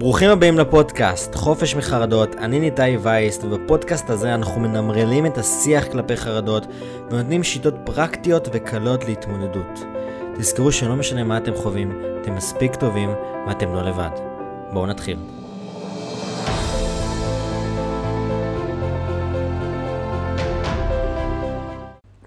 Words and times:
ברוכים 0.00 0.30
הבאים 0.30 0.58
לפודקאסט, 0.58 1.34
חופש 1.34 1.74
מחרדות, 1.74 2.34
אני 2.34 2.60
ניתאי 2.60 2.96
וייסט, 2.96 3.44
ובפודקאסט 3.44 4.10
הזה 4.10 4.34
אנחנו 4.34 4.60
מנמרלים 4.60 5.26
את 5.26 5.38
השיח 5.38 5.84
כלפי 5.92 6.16
חרדות, 6.16 6.66
ונותנים 7.10 7.42
שיטות 7.42 7.74
פרקטיות 7.84 8.48
וקלות 8.52 9.04
להתמודדות. 9.04 9.80
תזכרו 10.38 10.72
שלא 10.72 10.96
משנה 10.96 11.24
מה 11.24 11.36
אתם 11.36 11.54
חווים, 11.54 12.02
אתם 12.22 12.34
מספיק 12.34 12.74
טובים, 12.74 13.10
ואתם 13.46 13.74
לא 13.74 13.82
לבד. 13.82 14.10
בואו 14.72 14.86
נתחיל. 14.86 15.18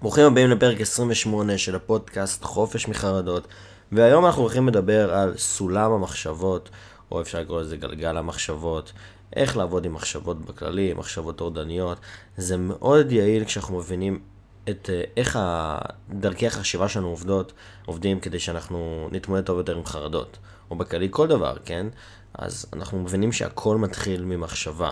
ברוכים 0.02 0.26
הבאים 0.26 0.50
לפרק 0.50 0.82
28 0.82 1.58
של 1.58 1.76
הפודקאסט 1.76 2.44
חופש 2.44 2.88
מחרדות, 2.88 3.48
והיום 3.92 4.26
אנחנו 4.26 4.42
הולכים 4.42 4.68
לדבר 4.68 5.14
על 5.14 5.38
סולם 5.38 5.92
המחשבות, 5.92 6.70
או 7.14 7.21
אפשר 7.21 7.39
לקרוא 7.41 7.61
לזה 7.61 7.77
גלגל 7.77 8.18
המחשבות, 8.18 8.91
איך 9.36 9.57
לעבוד 9.57 9.86
עם 9.86 9.93
מחשבות 9.93 10.46
בכללי, 10.46 10.93
מחשבות 10.93 11.38
טורדניות. 11.38 11.97
זה 12.38 12.57
מאוד 12.57 13.11
יעיל 13.11 13.46
כשאנחנו 13.46 13.78
מבינים 13.78 14.19
את 14.69 14.89
אה, 14.93 15.04
איך 15.18 15.39
דרכי 16.10 16.47
החשיבה 16.47 16.89
שלנו 16.89 17.07
עובדות, 17.07 17.54
עובדים 17.86 18.19
כדי 18.19 18.39
שאנחנו 18.39 19.10
נתמודד 19.11 19.43
טוב 19.43 19.57
יותר 19.57 19.78
עם 19.78 19.86
חרדות, 19.86 20.38
או 20.71 20.75
בכללי 20.75 21.07
כל 21.11 21.28
דבר, 21.28 21.55
כן? 21.65 21.88
אז 22.33 22.65
אנחנו 22.74 23.00
מבינים 23.00 23.32
שהכל 23.32 23.77
מתחיל 23.77 24.24
ממחשבה. 24.24 24.91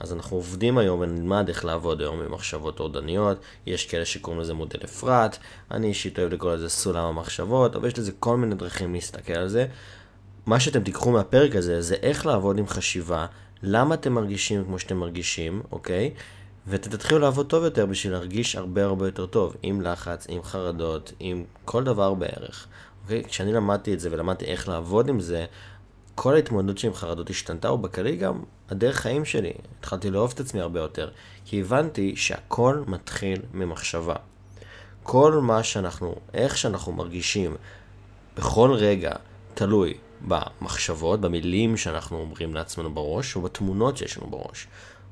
אז 0.00 0.12
אנחנו 0.12 0.36
עובדים 0.36 0.78
היום 0.78 1.00
ונלמד 1.00 1.48
איך 1.48 1.64
לעבוד 1.64 2.00
היום 2.00 2.20
עם 2.20 2.32
מחשבות 2.32 2.76
טורדניות, 2.76 3.38
יש 3.66 3.86
כאלה 3.86 4.04
שקוראים 4.04 4.40
לזה 4.40 4.54
מודל 4.54 4.78
אפרת, 4.84 5.38
אני 5.70 5.86
אישית 5.86 6.18
אוהב 6.18 6.32
לקרוא 6.32 6.54
לזה 6.54 6.68
סולם 6.68 7.04
המחשבות, 7.04 7.76
אבל 7.76 7.88
יש 7.88 7.98
לזה 7.98 8.12
כל 8.20 8.36
מיני 8.36 8.54
דרכים 8.54 8.94
להסתכל 8.94 9.32
על 9.32 9.48
זה. 9.48 9.66
מה 10.46 10.60
שאתם 10.60 10.82
תיקחו 10.82 11.10
מהפרק 11.10 11.56
הזה 11.56 11.82
זה 11.82 11.94
איך 12.02 12.26
לעבוד 12.26 12.58
עם 12.58 12.66
חשיבה, 12.66 13.26
למה 13.62 13.94
אתם 13.94 14.12
מרגישים 14.12 14.64
כמו 14.64 14.78
שאתם 14.78 14.96
מרגישים, 14.96 15.62
אוקיי? 15.72 16.10
ואתם 16.66 16.90
תתחילו 16.90 17.20
לעבוד 17.20 17.46
טוב 17.46 17.64
יותר 17.64 17.86
בשביל 17.86 18.12
להרגיש 18.12 18.56
הרבה 18.56 18.84
הרבה 18.84 19.06
יותר 19.06 19.26
טוב, 19.26 19.56
עם 19.62 19.80
לחץ, 19.80 20.26
עם 20.28 20.42
חרדות, 20.42 21.12
עם 21.20 21.44
כל 21.64 21.84
דבר 21.84 22.14
בערך. 22.14 22.66
אוקיי? 23.02 23.24
כשאני 23.24 23.52
למדתי 23.52 23.94
את 23.94 24.00
זה 24.00 24.08
ולמדתי 24.12 24.44
איך 24.44 24.68
לעבוד 24.68 25.08
עם 25.08 25.20
זה, 25.20 25.46
כל 26.14 26.34
ההתמודדות 26.34 26.78
שלי 26.78 26.88
עם 26.88 26.94
חרדות 26.94 27.30
השתנתה, 27.30 27.72
ובכללי 27.72 28.16
גם 28.16 28.42
הדרך 28.70 28.96
חיים 28.96 29.24
שלי. 29.24 29.52
התחלתי 29.78 30.10
לאהוב 30.10 30.32
את 30.34 30.40
עצמי 30.40 30.60
הרבה 30.60 30.80
יותר, 30.80 31.10
כי 31.44 31.60
הבנתי 31.60 32.16
שהכל 32.16 32.82
מתחיל 32.86 33.40
ממחשבה. 33.54 34.16
כל 35.02 35.32
מה 35.32 35.62
שאנחנו, 35.62 36.14
איך 36.34 36.58
שאנחנו 36.58 36.92
מרגישים, 36.92 37.56
בכל 38.36 38.72
רגע, 38.72 39.12
תלוי 39.54 39.94
במחשבות, 40.20 41.20
במילים 41.20 41.76
שאנחנו 41.76 42.20
אומרים 42.20 42.54
לעצמנו 42.54 42.94
בראש, 42.94 43.36
ובתמונות 43.36 43.96
שיש 43.96 44.18
לנו 44.18 44.30
בראש. 44.30 44.66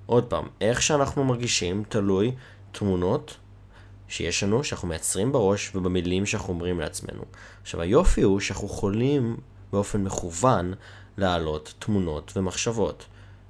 עוד 0.07 0.25
פעם, 0.25 0.45
איך 0.61 0.83
שאנחנו 0.83 1.25
מרגישים 1.25 1.85
תלוי 1.89 2.33
תמונות 2.73 3.37
שיש 4.09 4.43
לנו, 4.43 4.65
שאנחנו 4.65 4.89
מייצרים 4.89 5.33
בראש, 5.33 5.75
ובמילים 5.75 6.27
שאנחנו 6.27 6.53
אומרים 6.53 6.81
לעצמנו. 6.81 7.23
עכשיו, 7.63 7.81
היופי 7.81 8.23
הוא 8.23 8.41
שאנחנו 8.41 8.67
יכולים 8.67 9.37
באופן 9.73 10.05
מכוון 10.05 10.75
להעלות 11.19 11.75
תמונות 11.79 12.33
ומחשבות, 12.37 13.07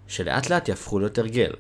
שלאט 0.07 0.51
לאט 0.51 0.69
יהפכו 0.69 0.99
להיות 0.99 1.19
הרגל, 1.19 1.53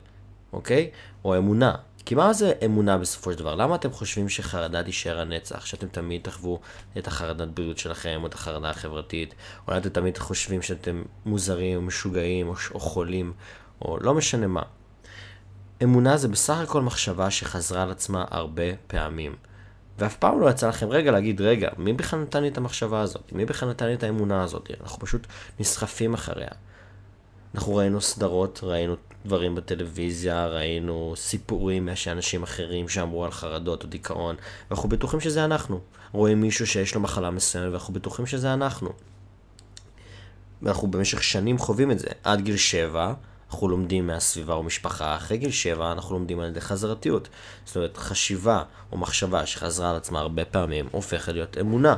אוקיי? 0.52 0.90
או 1.24 1.36
אמונה. 1.36 1.74
כי 2.04 2.14
מה 2.14 2.32
זה 2.32 2.52
אמונה 2.64 2.98
בסופו 2.98 3.32
של 3.32 3.38
דבר? 3.38 3.54
למה 3.54 3.74
אתם 3.74 3.92
חושבים 3.92 4.28
שחרדה 4.28 4.82
תישאר 4.82 5.20
הנצח? 5.20 5.66
שאתם 5.66 5.88
תמיד 5.88 6.20
תחוו 6.22 6.60
את 6.98 7.06
החרדת 7.06 7.48
בריאות 7.48 7.78
שלכם, 7.78 8.18
או 8.22 8.26
את 8.26 8.34
החרדה 8.34 8.70
החברתית? 8.70 9.34
אולי 9.68 9.78
אתם 9.78 9.88
תמיד 9.88 10.18
חושבים 10.18 10.62
שאתם 10.62 11.02
מוזרים, 11.26 11.76
או 11.76 11.82
משוגעים, 11.82 12.48
או, 12.48 12.54
או 12.74 12.80
חולים, 12.80 13.32
או 13.82 13.98
לא 14.00 14.14
משנה 14.14 14.46
מה. 14.46 14.62
אמונה 15.82 16.16
זה 16.16 16.28
בסך 16.28 16.56
הכל 16.56 16.82
מחשבה 16.82 17.30
שחזרה 17.30 17.82
על 17.82 17.90
עצמה 17.90 18.24
הרבה 18.30 18.64
פעמים. 18.86 19.36
ואף 19.98 20.16
פעם 20.16 20.40
לא 20.40 20.50
יצא 20.50 20.68
לכם 20.68 20.88
רגע 20.88 21.10
להגיד, 21.12 21.40
רגע, 21.40 21.70
מי 21.78 21.92
בכלל 21.92 22.20
נתן 22.20 22.42
לי 22.42 22.48
את 22.48 22.58
המחשבה 22.58 23.00
הזאת? 23.00 23.32
מי 23.32 23.44
בכלל 23.44 23.68
נתן 23.68 23.86
לי 23.86 23.94
את 23.94 24.02
האמונה 24.02 24.42
הזאת? 24.42 24.70
אנחנו 24.80 24.98
פשוט 24.98 25.26
נסחפים 25.60 26.14
אחריה. 26.14 26.48
אנחנו 27.54 27.76
ראינו 27.76 28.00
סדרות, 28.00 28.60
ראינו 28.62 28.96
דברים 29.26 29.54
בטלוויזיה, 29.54 30.46
ראינו 30.46 31.14
סיפורים 31.16 31.88
מאנשים 32.06 32.42
אחרים 32.42 32.88
שאמרו 32.88 33.24
על 33.24 33.30
חרדות 33.30 33.82
או 33.82 33.88
דיכאון, 33.88 34.36
ואנחנו 34.70 34.88
בטוחים 34.88 35.20
שזה 35.20 35.44
אנחנו. 35.44 35.80
רואים 36.12 36.40
מישהו 36.40 36.66
שיש 36.66 36.94
לו 36.94 37.00
מחלה 37.00 37.30
מסוימת 37.30 37.70
ואנחנו 37.70 37.94
בטוחים 37.94 38.26
שזה 38.26 38.54
אנחנו. 38.54 38.92
ואנחנו 40.62 40.90
במשך 40.90 41.22
שנים 41.22 41.58
חווים 41.58 41.90
את 41.90 41.98
זה. 41.98 42.08
עד 42.24 42.40
גיל 42.40 42.56
שבע, 42.56 43.12
אנחנו 43.50 43.68
לומדים 43.68 44.06
מהסביבה 44.06 44.56
ומשפחה, 44.56 45.16
אחרי 45.16 45.36
גיל 45.36 45.50
שבע 45.50 45.92
אנחנו 45.92 46.14
לומדים 46.14 46.40
על 46.40 46.48
ידי 46.48 46.60
חזרתיות. 46.60 47.28
זאת 47.64 47.76
אומרת, 47.76 47.96
חשיבה 47.96 48.62
או 48.92 48.98
מחשבה 48.98 49.46
שחזרה 49.46 49.90
על 49.90 49.96
עצמה 49.96 50.20
הרבה 50.20 50.44
פעמים 50.44 50.88
הופכת 50.90 51.32
להיות 51.32 51.58
אמונה. 51.58 51.96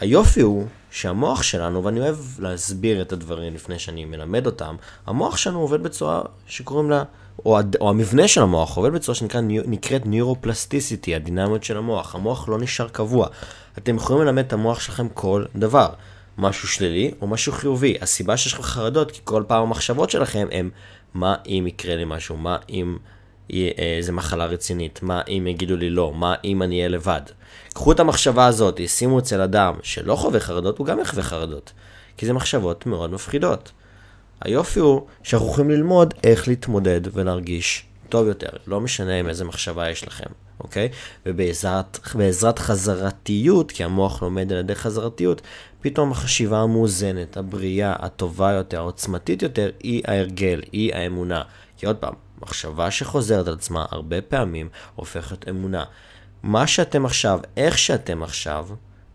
היופי 0.00 0.40
הוא 0.40 0.66
שהמוח 0.90 1.42
שלנו, 1.42 1.84
ואני 1.84 2.00
אוהב 2.00 2.16
להסביר 2.38 3.02
את 3.02 3.12
הדברים 3.12 3.54
לפני 3.54 3.78
שאני 3.78 4.04
מלמד 4.04 4.46
אותם, 4.46 4.76
המוח 5.06 5.36
שלנו 5.36 5.60
עובד 5.60 5.82
בצורה 5.82 6.22
שקוראים 6.46 6.90
לה, 6.90 7.02
או, 7.44 7.58
או 7.80 7.90
המבנה 7.90 8.28
של 8.28 8.42
המוח 8.42 8.76
עובד 8.76 8.92
בצורה 8.92 9.14
שנקראת 9.14 10.06
ניורופלסטיסיטי, 10.06 11.14
הדינמיות 11.14 11.64
של 11.64 11.76
המוח. 11.76 12.14
המוח 12.14 12.48
לא 12.48 12.58
נשאר 12.58 12.88
קבוע. 12.88 13.28
אתם 13.78 13.96
יכולים 13.96 14.22
ללמד 14.22 14.44
את 14.44 14.52
המוח 14.52 14.80
שלכם 14.80 15.08
כל 15.08 15.44
דבר. 15.56 15.88
משהו 16.38 16.68
שלילי 16.68 17.14
או 17.20 17.26
משהו 17.26 17.52
חיובי. 17.52 17.96
הסיבה 18.00 18.36
שיש 18.36 18.52
לכם 18.52 18.62
חרדות, 18.62 19.10
כי 19.10 19.20
כל 19.24 19.42
פעם 19.46 19.62
המחשבות 19.62 20.10
שלכם 20.10 20.48
הם, 20.52 20.70
מה 21.14 21.34
אם 21.46 21.64
יקרה 21.66 21.96
לי 21.96 22.04
משהו? 22.06 22.36
מה 22.36 22.56
אם 22.68 22.96
אה, 23.52 24.12
מחלה 24.12 24.46
רצינית? 24.46 25.02
מה 25.02 25.20
אם 25.28 25.46
יגידו 25.46 25.76
לי 25.76 25.90
לא? 25.90 26.12
מה 26.14 26.34
אם 26.44 26.62
אני 26.62 26.76
אהיה 26.76 26.88
לבד? 26.88 27.20
קחו 27.74 27.92
את 27.92 28.00
המחשבה 28.00 28.46
הזאת, 28.46 28.80
שימו 28.86 29.18
אצל 29.18 29.40
אדם 29.40 29.74
שלא 29.82 30.16
חווה 30.16 30.40
חרדות, 30.40 30.78
הוא 30.78 30.86
גם 30.86 31.00
יחווה 31.00 31.22
חרדות. 31.22 31.72
כי 32.16 32.26
זה 32.26 32.32
מחשבות 32.32 32.86
מאוד 32.86 33.10
מפחידות. 33.10 33.72
היופי 34.40 34.80
הוא 34.80 35.06
שאנחנו 35.22 35.48
יכולים 35.48 35.70
ללמוד 35.70 36.14
איך 36.24 36.48
להתמודד 36.48 37.00
ולהרגיש 37.12 37.84
טוב 38.08 38.26
יותר. 38.26 38.48
לא 38.66 38.80
משנה 38.80 39.18
עם 39.18 39.28
איזה 39.28 39.44
מחשבה 39.44 39.90
יש 39.90 40.06
לכם, 40.06 40.30
אוקיי? 40.60 40.88
ובעזרת 41.26 42.58
חזרתיות, 42.58 43.72
כי 43.72 43.84
המוח 43.84 44.22
לומד 44.22 44.52
על 44.52 44.58
ידי 44.58 44.74
חזרתיות, 44.74 45.42
פתאום 45.80 46.12
החשיבה 46.12 46.58
המאוזנת, 46.58 47.36
הבריאה, 47.36 47.94
הטובה 47.98 48.52
יותר, 48.52 48.78
העוצמתית 48.78 49.42
יותר, 49.42 49.70
היא 49.82 50.02
ההרגל, 50.06 50.60
היא 50.72 50.94
האמונה. 50.94 51.42
כי 51.76 51.86
עוד 51.86 51.96
פעם, 51.96 52.14
מחשבה 52.42 52.90
שחוזרת 52.90 53.48
על 53.48 53.54
עצמה 53.54 53.84
הרבה 53.90 54.22
פעמים 54.22 54.68
הופכת 54.94 55.48
אמונה. 55.48 55.84
מה 56.42 56.66
שאתם 56.66 57.06
עכשיו, 57.06 57.40
איך 57.56 57.78
שאתם 57.78 58.22
עכשיו, 58.22 58.68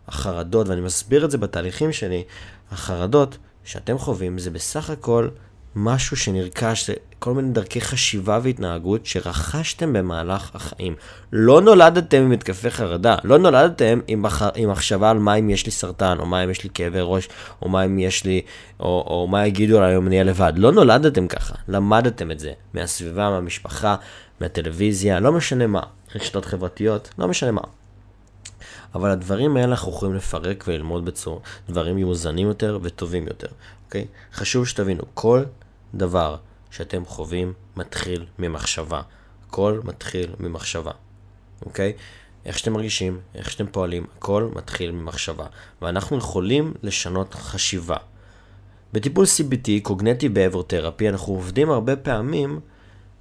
החרדות, 0.08 0.68
ואני 0.68 0.80
מסביר 0.80 1.24
את 1.24 1.30
זה 1.30 1.38
בתהליכים 1.38 1.92
שלי, 1.92 2.24
החרדות 2.70 3.38
שאתם 3.64 3.98
חווים 3.98 4.38
זה 4.38 4.50
בסך 4.50 4.90
הכל 4.90 5.28
משהו 5.74 6.16
שנרכש, 6.16 6.86
זה 6.86 6.94
כל 7.22 7.34
מיני 7.34 7.52
דרכי 7.52 7.80
חשיבה 7.80 8.38
והתנהגות 8.42 9.06
שרכשתם 9.06 9.92
במהלך 9.92 10.50
החיים. 10.54 10.94
לא 11.32 11.60
נולדתם 11.60 12.22
עם 12.22 12.32
התקפי 12.32 12.70
חרדה, 12.70 13.16
לא 13.24 13.38
נולדתם 13.38 14.00
עם, 14.06 14.22
מח... 14.22 14.42
עם 14.54 14.70
מחשבה 14.70 15.10
על 15.10 15.18
מה 15.18 15.34
אם 15.34 15.50
יש 15.50 15.66
לי 15.66 15.72
סרטן, 15.72 16.16
או 16.18 16.26
מה 16.26 16.44
אם 16.44 16.50
יש 16.50 16.64
לי 16.64 16.70
כאבי 16.74 16.98
ראש, 17.02 17.28
או 17.62 17.68
מה 17.68 17.84
אם 17.84 17.98
יש 17.98 18.24
לי, 18.24 18.40
או, 18.80 19.04
או 19.06 19.26
מה 19.30 19.46
יגידו 19.46 19.78
עליי 19.78 19.96
אם 19.96 20.06
אני 20.06 20.14
אהיה 20.14 20.24
לבד. 20.24 20.52
לא 20.56 20.72
נולדתם 20.72 21.28
ככה, 21.28 21.54
למדתם 21.68 22.30
את 22.30 22.38
זה 22.38 22.52
מהסביבה, 22.74 23.30
מהמשפחה, 23.30 23.96
מהטלוויזיה, 24.40 25.20
לא 25.20 25.32
משנה 25.32 25.66
מה, 25.66 25.82
רשתות 26.14 26.44
חברתיות, 26.44 27.10
לא 27.18 27.28
משנה 27.28 27.50
מה. 27.50 27.62
אבל 28.94 29.10
הדברים 29.10 29.56
האלה 29.56 29.68
אנחנו 29.68 29.92
יכולים 29.92 30.14
לפרק 30.14 30.64
וללמוד 30.68 31.04
בצורה 31.04 31.38
דברים 31.68 31.96
מאוזנים 31.96 32.48
יותר 32.48 32.78
וטובים 32.82 33.26
יותר, 33.26 33.48
אוקיי? 33.86 34.06
חשוב 34.34 34.66
שתבינו, 34.66 35.02
כל 35.14 35.42
דבר 35.94 36.36
שאתם 36.72 37.04
חווים 37.04 37.52
מתחיל 37.76 38.26
ממחשבה. 38.38 39.02
הכל 39.46 39.80
מתחיל 39.84 40.30
ממחשבה, 40.40 40.90
אוקיי? 41.66 41.92
איך 42.44 42.58
שאתם 42.58 42.72
מרגישים, 42.72 43.20
איך 43.34 43.50
שאתם 43.50 43.66
פועלים, 43.66 44.06
הכל 44.18 44.48
מתחיל 44.54 44.90
ממחשבה. 44.90 45.46
ואנחנו 45.82 46.18
יכולים 46.18 46.74
לשנות 46.82 47.34
חשיבה. 47.34 47.96
בטיפול 48.92 49.24
CBT, 49.24 49.68
קוגנטי 49.82 50.28
בעבר 50.28 50.62
תרפי, 50.62 51.08
אנחנו 51.08 51.32
עובדים 51.32 51.70
הרבה 51.70 51.96
פעמים 51.96 52.60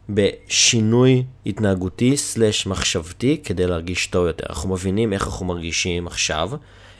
בשינוי 0.09 1.23
התנהגותי 1.45 2.17
סלש 2.17 2.67
מחשבתי 2.67 3.41
כדי 3.43 3.67
להרגיש 3.67 4.07
טוב 4.07 4.27
יותר. 4.27 4.45
אנחנו 4.49 4.69
מבינים 4.69 5.13
איך 5.13 5.25
אנחנו 5.25 5.45
מרגישים 5.45 6.07
עכשיו, 6.07 6.51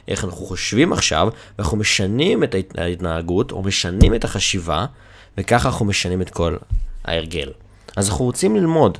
איך 0.08 0.24
אנחנו 0.24 0.46
חושבים 0.46 0.92
עכשיו, 0.92 1.28
ואנחנו 1.58 1.76
משנים 1.76 2.44
את 2.44 2.54
ההתנהגות 2.78 3.52
או 3.52 3.62
משנים 3.62 4.14
את 4.14 4.24
החשיבה, 4.24 4.86
וככה 5.38 5.68
אנחנו 5.68 5.86
משנים 5.86 6.22
את 6.22 6.30
כל 6.30 6.56
ההרגל. 7.04 7.50
אז 7.96 8.08
אנחנו 8.08 8.24
רוצים 8.24 8.56
ללמוד. 8.56 8.98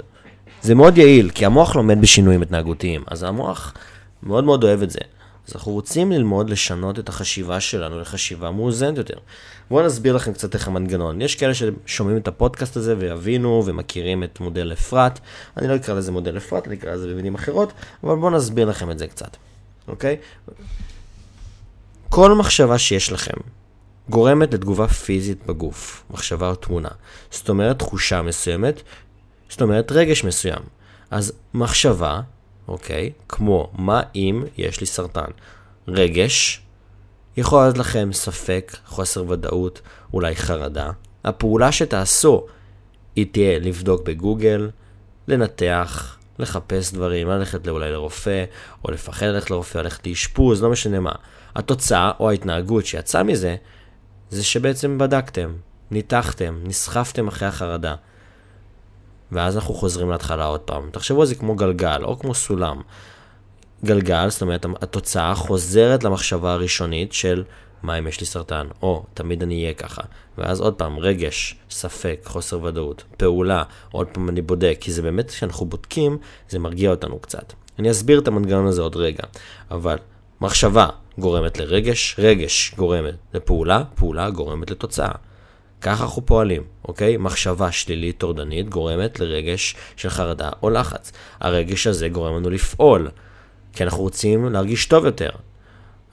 זה 0.62 0.74
מאוד 0.74 0.98
יעיל, 0.98 1.30
כי 1.30 1.46
המוח 1.46 1.76
לומד 1.76 2.00
בשינויים 2.00 2.42
התנהגותיים, 2.42 3.04
אז 3.06 3.22
המוח 3.22 3.74
מאוד 4.22 4.44
מאוד 4.44 4.64
אוהב 4.64 4.82
את 4.82 4.90
זה, 4.90 4.98
אז 5.48 5.52
אנחנו 5.54 5.72
רוצים 5.72 6.12
ללמוד 6.12 6.50
לשנות 6.50 6.98
את 6.98 7.08
החשיבה 7.08 7.60
שלנו 7.60 8.00
לחשיבה 8.00 8.50
מאוזנת 8.50 8.98
יותר. 8.98 9.18
בואו 9.70 9.86
נסביר 9.86 10.16
לכם 10.16 10.32
קצת 10.32 10.54
איך 10.54 10.68
המנגנון. 10.68 11.20
יש 11.20 11.34
כאלה 11.34 11.52
ששומעים 11.54 12.16
את 12.16 12.28
הפודקאסט 12.28 12.76
הזה 12.76 12.94
ויבינו 12.98 13.62
ומכירים 13.66 14.24
את 14.24 14.40
מודל 14.40 14.72
אפרת. 14.72 15.18
אני 15.56 15.68
לא 15.68 15.76
אקרא 15.76 15.94
לזה 15.94 16.12
מודל 16.12 16.36
אפרת, 16.36 16.66
אני 16.66 16.74
אקרא 16.74 16.92
לזה 16.92 17.08
במילים 17.08 17.34
אחרות, 17.34 17.72
אבל 18.04 18.16
בואו 18.16 18.30
נסביר 18.30 18.68
לכם 18.68 18.90
את 18.90 18.98
זה 18.98 19.06
קצת, 19.06 19.36
אוקיי? 19.88 20.16
כל 22.08 22.34
מחשבה 22.34 22.78
שיש 22.78 23.12
לכם 23.12 23.36
גורמת 24.08 24.54
לתגובה 24.54 24.88
פיזית 24.88 25.46
בגוף, 25.46 26.04
מחשבה 26.10 26.48
או 26.48 26.54
תמונה. 26.54 26.88
זאת 27.30 27.48
אומרת, 27.48 27.78
תחושה 27.78 28.22
מסוימת, 28.22 28.82
זאת 29.48 29.62
אומרת, 29.62 29.92
רגש 29.92 30.24
מסוים. 30.24 30.62
אז 31.10 31.32
מחשבה, 31.54 32.20
אוקיי, 32.68 33.12
כמו 33.28 33.70
מה 33.78 34.02
אם 34.14 34.44
יש 34.58 34.80
לי 34.80 34.86
סרטן. 34.86 35.30
רגש, 35.88 36.62
יכול 37.36 37.62
להיות 37.62 37.78
לכם 37.78 38.12
ספק, 38.12 38.76
חוסר 38.86 39.24
ודאות, 39.28 39.80
אולי 40.12 40.36
חרדה. 40.36 40.90
הפעולה 41.24 41.72
שתעשו 41.72 42.46
היא 43.16 43.26
תהיה 43.32 43.58
לבדוק 43.58 44.02
בגוגל, 44.02 44.70
לנתח, 45.28 46.16
לחפש 46.38 46.92
דברים, 46.92 47.28
ללכת 47.28 47.68
אולי 47.68 47.92
לרופא, 47.92 48.44
או 48.84 48.90
לפחד 48.90 49.26
ללכת 49.26 49.50
לרופא, 49.50 49.78
ללכת 49.78 50.06
לאשפוז, 50.06 50.62
לא 50.62 50.70
משנה 50.70 51.00
מה. 51.00 51.12
התוצאה 51.56 52.10
או 52.20 52.30
ההתנהגות 52.30 52.86
שיצאה 52.86 53.22
מזה, 53.22 53.56
זה 54.32 54.44
שבעצם 54.44 54.98
בדקתם, 54.98 55.52
ניתחתם, 55.90 56.58
נסחפתם 56.64 57.28
אחרי 57.28 57.48
החרדה. 57.48 57.94
ואז 59.32 59.56
אנחנו 59.56 59.74
חוזרים 59.74 60.10
להתחלה 60.10 60.44
עוד 60.44 60.60
פעם. 60.60 60.90
תחשבו 60.92 61.20
על 61.20 61.26
זה 61.26 61.34
כמו 61.34 61.54
גלגל, 61.54 62.04
או 62.04 62.18
כמו 62.18 62.34
סולם. 62.34 62.80
גלגל, 63.84 64.30
זאת 64.30 64.42
אומרת, 64.42 64.66
התוצאה 64.82 65.34
חוזרת 65.34 66.04
למחשבה 66.04 66.52
הראשונית 66.52 67.12
של 67.12 67.44
מה 67.82 67.98
אם 67.98 68.06
יש 68.06 68.20
לי 68.20 68.26
סרטן, 68.26 68.66
או 68.82 69.04
תמיד 69.14 69.42
אני 69.42 69.62
אהיה 69.62 69.74
ככה. 69.74 70.02
ואז 70.38 70.60
עוד 70.60 70.74
פעם, 70.74 70.98
רגש, 70.98 71.56
ספק, 71.70 72.20
חוסר 72.24 72.62
ודאות, 72.62 73.04
פעולה, 73.16 73.62
עוד 73.90 74.06
פעם 74.12 74.28
אני 74.28 74.42
בודק, 74.42 74.76
כי 74.80 74.92
זה 74.92 75.02
באמת, 75.02 75.30
כשאנחנו 75.30 75.66
בודקים, 75.66 76.18
זה 76.48 76.58
מרגיע 76.58 76.90
אותנו 76.90 77.18
קצת. 77.18 77.52
אני 77.78 77.90
אסביר 77.90 78.18
את 78.18 78.28
המנגנון 78.28 78.66
הזה 78.66 78.82
עוד 78.82 78.96
רגע, 78.96 79.24
אבל 79.70 79.96
מחשבה 80.42 80.86
גורמת 81.18 81.58
לרגש, 81.58 82.16
רגש 82.18 82.74
גורמת 82.76 83.14
לפעולה, 83.34 83.82
פעולה 83.94 84.30
גורמת 84.30 84.70
לתוצאה. 84.70 85.12
ככה 85.80 86.04
אנחנו 86.04 86.26
פועלים, 86.26 86.62
אוקיי? 86.88 87.16
מחשבה 87.16 87.72
שלילית 87.72 88.18
טורדנית 88.18 88.68
גורמת 88.68 89.20
לרגש 89.20 89.74
של 89.96 90.08
חרדה 90.08 90.50
או 90.62 90.70
לחץ. 90.70 91.12
הרגש 91.40 91.86
הזה 91.86 92.08
גורם 92.08 92.36
לנו 92.36 92.50
לפעול, 92.50 93.08
כי 93.72 93.84
אנחנו 93.84 94.02
רוצים 94.02 94.52
להרגיש 94.52 94.86
טוב 94.86 95.04
יותר. 95.04 95.30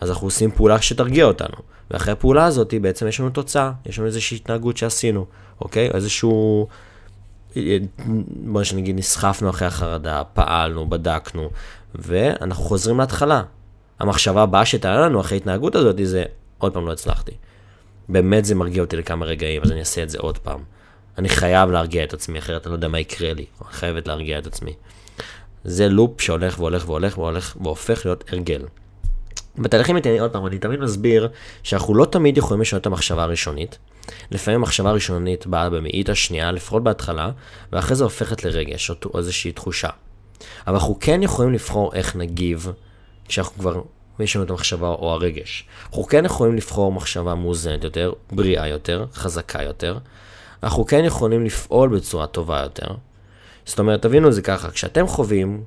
אז 0.02 0.10
אנחנו 0.10 0.28
עושים 0.28 0.52
פעולה 0.52 0.82
שתרגיע 0.82 1.26
אותנו. 1.26 1.58
ואחרי 1.92 2.14
הפעולה 2.14 2.46
הזאת 2.46 2.74
בעצם 2.82 3.08
יש 3.08 3.20
לנו 3.20 3.30
תוצאה, 3.30 3.72
יש 3.86 3.98
לנו 4.00 4.08
איזושהי 4.08 4.38
התנהגות 4.38 4.78
שעשינו, 4.78 5.26
אוקיי? 5.62 5.90
איזשהו... 5.94 6.68
בוא 8.28 8.62
נגיד 8.76 8.96
נסחפנו 8.96 9.50
אחרי 9.50 9.68
החרדה, 9.68 10.24
פעלנו, 10.34 10.90
בדקנו, 10.90 11.50
ואנחנו 11.96 12.64
חוזרים 12.64 13.00
להתחלה. 13.00 13.44
המחשבה 14.00 14.42
הבאה 14.42 14.66
שתעלה 14.66 15.02
לנו 15.02 15.22
אחרי 15.22 15.36
ההתנהגות 15.36 15.76
הזאת 15.76 15.96
זה, 16.04 16.24
עוד 16.58 16.74
פעם 16.74 16.88
לא 16.88 16.92
הצלחתי. 16.92 17.32
באמת 18.10 18.46
זה 18.46 18.56
מרגיע 18.56 18.84
אותי 18.84 18.98
לכמה 18.98 19.26
רגעים, 19.26 19.62
אז 19.64 19.72
אני 19.72 19.80
אעשה 19.80 20.04
את 20.04 20.10
זה 20.10 20.18
עוד 20.22 20.38
פעם. 20.38 20.60
אני 21.18 21.30
חייב 21.30 21.72
להרגיע 21.72 22.04
את 22.04 22.14
עצמי, 22.14 22.40
אחרת 22.40 22.66
אני 22.66 22.72
לא 22.72 22.76
יודע 22.76 22.88
מה 22.88 23.00
יקרה 23.00 23.34
לי. 23.34 23.46
אני 23.62 23.72
חייבת 23.72 24.08
להרגיע 24.08 24.40
את 24.40 24.48
עצמי. 24.48 24.74
זה 25.64 25.90
לופ 25.90 26.22
שהולך 26.22 26.60
והולך 26.60 26.90
והולך 26.90 27.18
והולך 27.18 27.58
והופך 27.62 28.06
להיות 28.06 28.24
הרגל. 28.32 28.62
בתהליכים 29.58 29.96
איתי, 29.96 30.20
עוד 30.20 30.32
פעם, 30.32 30.48
אני 30.48 30.60
תמיד 30.60 30.80
מסביר 30.80 31.30
שאנחנו 31.64 31.96
לא 31.96 32.06
תמיד 32.06 32.38
יכולים 32.38 32.62
לשנות 32.62 32.82
את 32.82 32.88
המחשבה 32.88 33.24
הראשונית. 33.24 33.78
לפעמים 34.32 34.60
המחשבה 34.60 34.90
הראשונית 34.90 35.48
באה 35.48 35.70
במאית 35.70 36.10
השנייה, 36.10 36.52
לפחות 36.52 36.84
בהתחלה, 36.84 37.32
ואחרי 37.72 37.96
זה 37.96 38.04
הופכת 38.04 38.44
לרגש 38.44 38.92
או 39.06 39.18
איזושהי 39.18 39.52
תחושה. 39.52 39.90
אבל 40.68 40.76
אנחנו 40.76 40.98
כן 41.00 41.24
יכולים 41.24 41.54
לבחור 41.54 41.94
איך 41.94 42.16
נגיב 42.16 42.72
כשאנחנו 43.30 43.60
כבר, 43.60 43.82
יש 44.20 44.36
לנו 44.36 44.46
את 44.46 44.50
המחשבה 44.50 44.88
או 44.88 45.12
הרגש. 45.12 45.66
אנחנו 45.88 46.04
כן 46.04 46.26
יכולים 46.26 46.56
לבחור 46.56 46.92
מחשבה 46.92 47.36
מאוזנת 47.36 47.84
יותר, 47.84 48.14
בריאה 48.32 48.68
יותר, 48.68 49.06
חזקה 49.14 49.64
יותר. 49.64 49.98
אנחנו 50.64 50.86
כן 50.86 51.04
יכולים 51.06 51.46
לפעול 51.46 51.90
בצורה 51.90 52.28
טובה 52.28 52.60
יותר. 52.60 52.88
זאת 53.66 53.80
אומרת, 53.80 54.02
תבינו 54.02 54.28
את 54.28 54.34
זה 54.34 54.42
ככה, 54.42 54.72
כשאתם 54.72 55.08
חווים, 55.08 55.64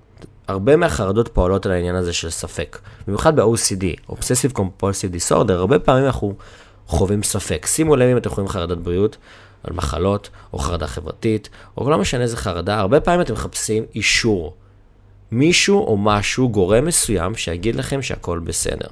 הרבה 0.48 0.76
מהחרדות 0.76 1.28
פועלות 1.28 1.66
על 1.66 1.72
העניין 1.72 1.94
הזה 1.94 2.12
של 2.12 2.30
ספק. 2.30 2.78
במיוחד 3.06 3.36
ב-OCD, 3.36 4.10
Obsessive 4.10 4.56
Compulsive 4.56 5.30
Disorder, 5.30 5.52
הרבה 5.52 5.78
פעמים 5.78 6.04
אנחנו 6.04 6.34
חווים 6.86 7.22
ספק. 7.22 7.66
שימו 7.66 7.96
לב 7.96 8.08
אם 8.08 8.16
אתם 8.16 8.30
חווים 8.30 8.48
חרדת 8.48 8.78
בריאות, 8.78 9.16
על 9.64 9.74
מחלות, 9.74 10.30
או 10.52 10.58
חרדה 10.58 10.86
חברתית, 10.86 11.48
או 11.76 11.90
לא 11.90 11.98
משנה 11.98 12.22
איזה 12.22 12.36
חרדה, 12.36 12.78
הרבה 12.78 13.00
פעמים 13.00 13.20
אתם 13.20 13.32
מחפשים 13.32 13.84
אישור. 13.94 14.56
מישהו 15.32 15.86
או 15.86 15.96
משהו, 15.96 16.48
גורם 16.48 16.84
מסוים, 16.84 17.34
שיגיד 17.34 17.76
לכם 17.76 18.02
שהכל 18.02 18.38
בסדר. 18.38 18.88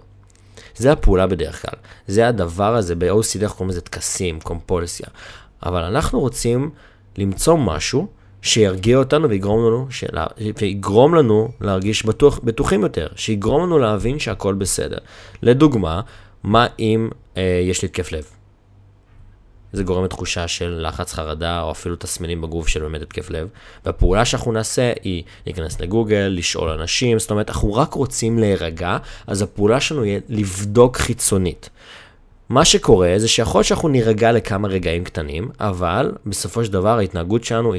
זה 0.77 0.93
הפעולה 0.93 1.27
בדרך 1.27 1.63
כלל. 1.63 1.79
זה 2.07 2.29
הדבר 2.29 2.75
הזה, 2.75 2.95
ב-OCD 2.95 3.43
אנחנו 3.43 3.57
קוראים 3.57 3.71
לזה 3.71 3.81
טקסים, 3.81 4.41
קומפולסיה. 4.41 5.07
אבל 5.63 5.83
אנחנו 5.83 6.21
רוצים 6.21 6.71
למצוא 7.19 7.57
משהו 7.57 8.07
שירגיע 8.43 8.97
אותנו 8.97 9.29
ויגרום 9.29 9.67
לנו, 9.67 9.87
שלה, 9.91 10.27
ויגרום 10.59 11.15
לנו 11.15 11.49
להרגיש 11.61 12.07
בטוח, 12.07 12.41
בטוחים 12.45 12.83
יותר, 12.83 13.07
שיגרום 13.17 13.63
לנו 13.63 13.79
להבין 13.79 14.19
שהכל 14.19 14.55
בסדר. 14.55 14.99
לדוגמה, 15.43 16.01
מה 16.45 16.67
אם 16.79 17.09
אה, 17.37 17.61
יש 17.65 17.83
לי 17.83 17.87
התקף 17.87 18.13
לב? 18.13 18.40
זה 19.73 19.85
גורם 19.85 20.05
לתחושה 20.05 20.49
של 20.49 20.87
לחץ 20.89 21.13
חרדה, 21.13 21.63
או 21.63 21.71
אפילו 21.71 21.97
תסמינים 21.97 22.41
בגוף 22.41 22.69
של 22.69 22.81
באמת 22.81 23.03
התקף 23.03 23.31
לב. 23.31 23.49
והפעולה 23.85 24.25
שאנחנו 24.25 24.53
נעשה 24.53 24.93
היא 25.03 25.23
להיכנס 25.47 25.81
לגוגל, 25.81 26.33
לשאול 26.37 26.69
אנשים, 26.71 27.19
זאת 27.19 27.31
אומרת, 27.31 27.49
אנחנו 27.49 27.75
רק 27.75 27.95
רוצים 27.95 28.39
להירגע, 28.39 28.99
אז 29.27 29.43
הפעולה 29.43 29.81
שלנו 29.81 30.05
יהיה 30.05 30.21
לבדוק 30.29 30.97
חיצונית. 30.97 31.71
מה 32.49 32.65
שקורה 32.65 33.15
זה 33.17 33.29
שיכול 33.29 33.59
להיות 33.59 33.67
שאנחנו 33.67 33.89
נירגע 33.89 34.33
לכמה 34.33 34.69
רגעים 34.69 35.05
קטנים, 35.05 35.51
אבל 35.61 36.13
בסופו 36.27 36.65
של 36.65 36.73
דבר 36.73 36.99
ההתנהגות 36.99 37.45
שלנו, 37.45 37.75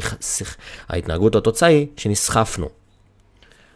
ההתנהגות 0.89 1.35
התוצאה 1.35 1.69
היא 1.69 1.87
שנסחפנו. 1.97 2.69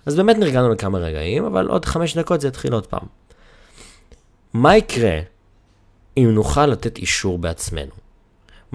אז 0.06 0.16
באמת 0.16 0.38
נרגענו 0.38 0.70
לכמה 0.70 0.98
רגעים, 1.00 1.46
אבל 1.46 1.68
עוד 1.68 1.86
חמש 1.86 2.18
דקות 2.18 2.42
זה 2.42 2.48
יתחיל 2.48 2.74
עוד 2.74 2.86
פעם. 2.86 3.08
מה 4.54 4.78
יקרה 4.78 5.20
אם 6.18 6.32
נוכל 6.34 6.66
לתת 6.66 6.98
אישור 6.98 7.38
בעצמנו? 7.38 8.05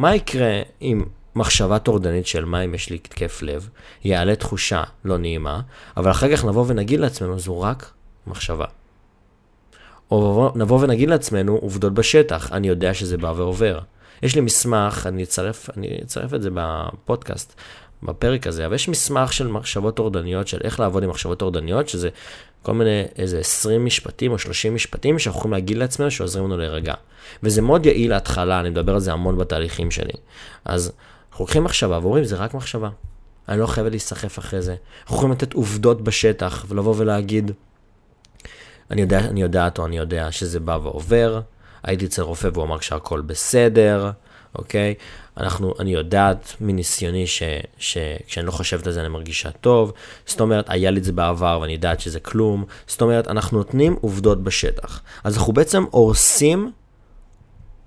מה 0.01 0.15
יקרה 0.15 0.63
אם 0.83 1.05
מחשבה 1.35 1.79
טורדנית 1.79 2.27
של 2.27 2.45
מה 2.45 2.61
אם 2.61 2.75
יש 2.75 2.91
לי 2.91 2.97
התקף 2.97 3.43
לב, 3.43 3.69
יעלה 4.05 4.37
תחושה 4.37 4.83
לא 5.05 5.19
נעימה, 5.19 5.61
אבל 5.97 6.11
אחר 6.11 6.37
כך 6.37 6.45
נבוא 6.45 6.65
ונגיד 6.69 7.01
לעצמנו, 7.01 7.39
זו 7.39 7.61
רק 7.61 7.91
מחשבה. 8.27 8.65
או 10.11 10.53
נבוא 10.55 10.81
ונגיד 10.83 11.09
לעצמנו 11.11 11.57
עובדות 11.57 11.95
בשטח, 11.95 12.53
אני 12.53 12.69
יודע 12.69 12.95
שזה 12.95 13.17
בא 13.17 13.33
ועובר. 13.37 13.79
יש 14.23 14.35
לי 14.35 14.41
מסמך, 14.41 15.07
אני 15.07 15.23
אצרף, 15.23 15.71
אני 15.77 15.99
אצרף 16.03 16.35
את 16.35 16.43
זה 16.43 16.51
בפודקאסט, 16.55 17.55
בפרק 18.03 18.47
הזה, 18.47 18.67
אבל 18.67 18.75
יש 18.75 18.89
מסמך 18.89 19.33
של 19.33 19.47
מחשבות 19.47 19.97
טורדניות, 19.97 20.49
של 20.49 20.59
איך 20.65 20.81
לעבוד 20.81 21.03
עם 21.03 21.11
מחשבות 21.11 21.39
טורדניות, 21.39 21.89
שזה 21.89 22.09
כל 22.63 22.73
מיני 22.73 23.05
איזה 23.17 23.39
20 23.39 23.85
משפטים 23.85 24.33
או 24.33 24.39
30 24.39 24.75
משפטים 24.75 25.19
שאנחנו 25.19 25.39
יכולים 25.39 25.53
להגיד 25.53 25.77
לעצמנו 25.77 26.11
שעוזרים 26.11 26.45
לנו 26.45 26.57
להירגע. 26.57 26.95
וזה 27.43 27.63
מאוד 27.63 27.87
יעיל 27.87 28.11
להתחלה, 28.11 28.61
אני 28.61 28.71
מדבר 28.71 28.95
על 28.95 29.01
זה 29.01 29.13
המון 29.13 29.39
בתהליכים 29.39 29.91
שלי. 29.91 30.13
אז 30.65 30.93
אנחנו 31.31 31.45
לוקחים 31.45 31.65
מחשבה 31.65 31.99
ואומרים, 32.03 32.25
זה 32.25 32.37
רק 32.37 32.55
מחשבה. 32.55 32.89
אני 33.49 33.61
לא 33.61 33.67
חייבת 33.67 33.91
להיסחף 33.91 34.39
אחרי 34.39 34.63
זה. 34.63 34.75
אנחנו 35.03 35.17
יכולים 35.17 35.33
לתת 35.33 35.53
עובדות 35.53 36.03
בשטח 36.03 36.65
ולבוא 36.69 36.95
ולהגיד, 36.97 37.51
אני 38.91 39.01
יודע, 39.01 39.19
אני 39.19 39.43
יודעת 39.43 39.79
או 39.79 39.87
אני 39.87 39.99
יודע 39.99 40.33
שזה 40.33 40.61
בא 40.61 40.79
ועובר, 40.83 41.41
הייתי 41.83 42.07
אצל 42.07 42.23
רופא 42.23 42.49
והוא 42.53 42.65
אמר 42.65 42.81
שהכל 42.81 43.21
בסדר, 43.21 44.11
אוקיי? 44.55 44.95
אנחנו, 45.37 45.75
אני 45.79 45.93
יודעת 45.93 46.55
מניסיוני 46.61 47.25
שכשאני 47.79 48.47
לא 48.47 48.51
חושבת 48.51 48.87
על 48.87 48.93
זה 48.93 49.01
אני 49.01 49.09
מרגישה 49.09 49.51
טוב, 49.51 49.93
זאת 50.27 50.41
אומרת, 50.41 50.65
היה 50.69 50.91
לי 50.91 50.99
את 50.99 51.05
זה 51.05 51.13
בעבר 51.13 51.59
ואני 51.63 51.73
יודעת 51.73 52.01
שזה 52.01 52.21
כלום, 52.21 52.65
זאת 52.87 53.03
אומרת, 53.03 53.29
אנחנו 53.29 53.59
נותנים 53.59 53.97
עובדות 54.01 54.43
בשטח. 54.43 55.03
אז 55.25 55.37
אנחנו 55.37 55.53
בעצם 55.53 55.85
הורסים 55.91 56.71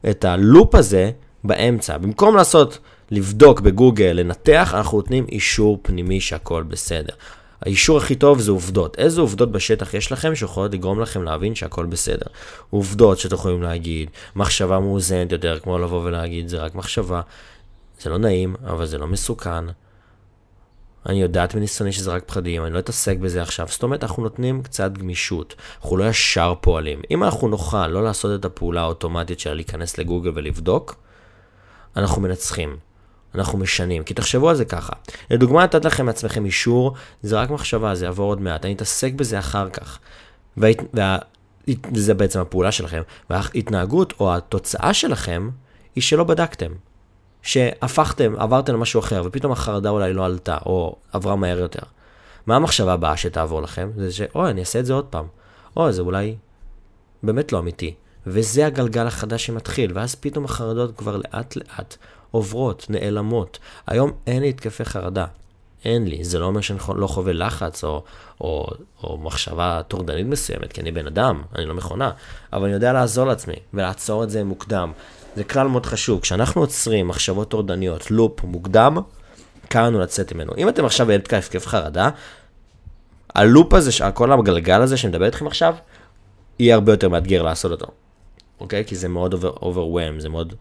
את 0.09 0.25
הלופ 0.25 0.75
הזה 0.75 1.11
באמצע. 1.43 1.97
במקום 1.97 2.35
לעשות, 2.35 2.79
לבדוק 3.11 3.59
בגוגל, 3.59 4.11
לנתח, 4.13 4.73
אנחנו 4.77 4.97
נותנים 4.97 5.25
אישור 5.31 5.79
פנימי 5.81 6.21
שהכל 6.21 6.63
בסדר. 6.63 7.13
האישור 7.65 7.97
הכי 7.97 8.15
טוב 8.15 8.39
זה 8.39 8.51
עובדות. 8.51 8.99
איזה 8.99 9.21
עובדות 9.21 9.51
בשטח 9.51 9.93
יש 9.93 10.11
לכם 10.11 10.35
שיכולות 10.35 10.73
לגרום 10.73 10.99
לכם 10.99 11.23
להבין 11.23 11.55
שהכל 11.55 11.85
בסדר? 11.85 12.25
עובדות 12.69 13.19
שאתם 13.19 13.35
יכולים 13.35 13.63
להגיד, 13.63 14.09
מחשבה 14.35 14.79
מאוזנת 14.79 15.31
יותר, 15.31 15.59
כמו 15.59 15.79
לבוא 15.79 16.01
ולהגיד, 16.03 16.47
זה 16.47 16.57
רק 16.57 16.75
מחשבה. 16.75 17.21
זה 17.99 18.09
לא 18.09 18.17
נעים, 18.17 18.55
אבל 18.65 18.85
זה 18.85 18.97
לא 18.97 19.07
מסוכן. 19.07 19.65
אני 21.05 21.21
יודעת 21.21 21.55
מניסיוני 21.55 21.91
שזה 21.91 22.11
רק 22.11 22.23
פחדים, 22.25 22.65
אני 22.65 22.73
לא 22.73 22.79
אתעסק 22.79 23.17
בזה 23.17 23.41
עכשיו. 23.41 23.67
זאת 23.69 23.83
אומרת, 23.83 24.03
אנחנו 24.03 24.23
נותנים 24.23 24.63
קצת 24.63 24.91
גמישות. 24.91 25.55
אנחנו 25.81 25.97
לא 25.97 26.09
ישר 26.09 26.53
פועלים. 26.61 27.01
אם 27.11 27.23
אנחנו 27.23 27.47
נוכל 27.47 27.87
לא 27.87 28.03
לעשות 28.03 28.39
את 28.39 28.45
הפעולה 28.45 28.81
האוטומטית 28.81 29.39
של 29.39 29.53
להיכנס 29.53 29.97
לגוגל 29.97 30.31
ולבדוק, 30.33 30.95
אנחנו 31.95 32.21
מנצחים. 32.21 32.77
אנחנו 33.35 33.57
משנים. 33.57 34.03
כי 34.03 34.13
תחשבו 34.13 34.49
על 34.49 34.55
זה 34.55 34.65
ככה. 34.65 34.93
לדוגמה, 35.31 35.63
נתת 35.63 35.85
לכם 35.85 36.05
מעצמכם 36.05 36.45
אישור, 36.45 36.93
זה 37.21 37.39
רק 37.39 37.49
מחשבה, 37.49 37.95
זה 37.95 38.05
יעבור 38.05 38.29
עוד 38.29 38.41
מעט. 38.41 38.65
אני 38.65 38.73
אתעסק 38.73 39.13
בזה 39.13 39.39
אחר 39.39 39.69
כך. 39.69 39.99
וההת... 40.57 40.77
וה... 40.93 41.17
זה 41.93 42.13
בעצם 42.13 42.39
הפעולה 42.39 42.71
שלכם. 42.71 43.01
וההתנהגות 43.29 44.13
או 44.19 44.35
התוצאה 44.35 44.93
שלכם 44.93 45.49
היא 45.95 46.01
שלא 46.01 46.23
בדקתם. 46.23 46.71
שהפכתם, 47.41 48.33
עברתם 48.37 48.73
למשהו 48.73 48.99
אחר, 48.99 49.21
ופתאום 49.25 49.51
החרדה 49.51 49.89
אולי 49.89 50.13
לא 50.13 50.25
עלתה, 50.25 50.57
או 50.65 50.95
עברה 51.11 51.35
מהר 51.35 51.59
יותר. 51.59 51.81
מה 52.45 52.55
המחשבה 52.55 52.93
הבאה 52.93 53.17
שתעבור 53.17 53.61
לכם? 53.61 53.91
זה 53.97 54.11
שאוי, 54.11 54.49
אני 54.49 54.61
אעשה 54.61 54.79
את 54.79 54.85
זה 54.85 54.93
עוד 54.93 55.05
פעם. 55.05 55.25
אוי, 55.77 55.93
זה 55.93 56.01
אולי 56.01 56.35
באמת 57.23 57.51
לא 57.51 57.59
אמיתי. 57.59 57.93
וזה 58.27 58.65
הגלגל 58.65 59.07
החדש 59.07 59.45
שמתחיל, 59.45 59.91
ואז 59.95 60.15
פתאום 60.15 60.45
החרדות 60.45 60.97
כבר 60.97 61.17
לאט 61.17 61.55
לאט 61.55 61.97
עוברות, 62.33 62.85
נעלמות. 62.89 63.59
היום 63.87 64.11
אין 64.27 64.41
לי 64.41 64.49
התקפי 64.49 64.85
חרדה. 64.85 65.25
אין 65.85 66.07
לי. 66.07 66.23
זה 66.23 66.39
לא 66.39 66.45
אומר 66.45 66.61
שאני 66.61 66.79
לא 66.95 67.07
חווה 67.07 67.33
לחץ 67.33 67.83
או, 67.83 68.03
או, 68.41 68.67
או 69.03 69.17
מחשבה 69.17 69.81
טורדנית 69.87 70.27
מסוימת, 70.27 70.73
כי 70.73 70.81
אני 70.81 70.91
בן 70.91 71.07
אדם, 71.07 71.41
אני 71.55 71.65
לא 71.65 71.73
מכונה, 71.73 72.11
אבל 72.53 72.63
אני 72.63 72.73
יודע 72.73 72.93
לעזור 72.93 73.25
לעצמי 73.25 73.55
ולעצור 73.73 74.23
את 74.23 74.29
זה 74.29 74.43
מוקדם. 74.43 74.91
זה 75.35 75.43
כלל 75.43 75.67
מאוד 75.67 75.85
חשוב. 75.85 76.19
כשאנחנו 76.19 76.61
עוצרים 76.61 77.07
מחשבות 77.07 77.49
טורדניות, 77.49 78.11
לופ 78.11 78.43
מוקדם, 78.43 78.97
קל 79.69 79.87
לנו 79.87 79.99
לצאת 79.99 80.33
ממנו. 80.33 80.53
אם 80.57 80.69
אתם 80.69 80.85
עכשיו 80.85 81.07
בילד 81.07 81.21
התקף 81.21 81.67
חרדה, 81.67 82.09
הלופ 83.35 83.73
הזה, 83.73 83.91
כל 84.13 84.31
הגלגל 84.31 84.81
הזה 84.81 84.97
שמדבר 84.97 85.25
איתכם 85.25 85.47
עכשיו, 85.47 85.75
יהיה 86.59 86.75
הרבה 86.75 86.93
יותר 86.93 87.09
מאתגר 87.09 87.43
לעשות 87.43 87.71
אותו. 87.71 87.87
אוקיי? 88.59 88.85
כי 88.85 88.95
זה 88.95 89.07
מאוד 89.07 89.33
overwhelm, 89.43 90.19
זה 90.19 90.29
מאוד, 90.29 90.53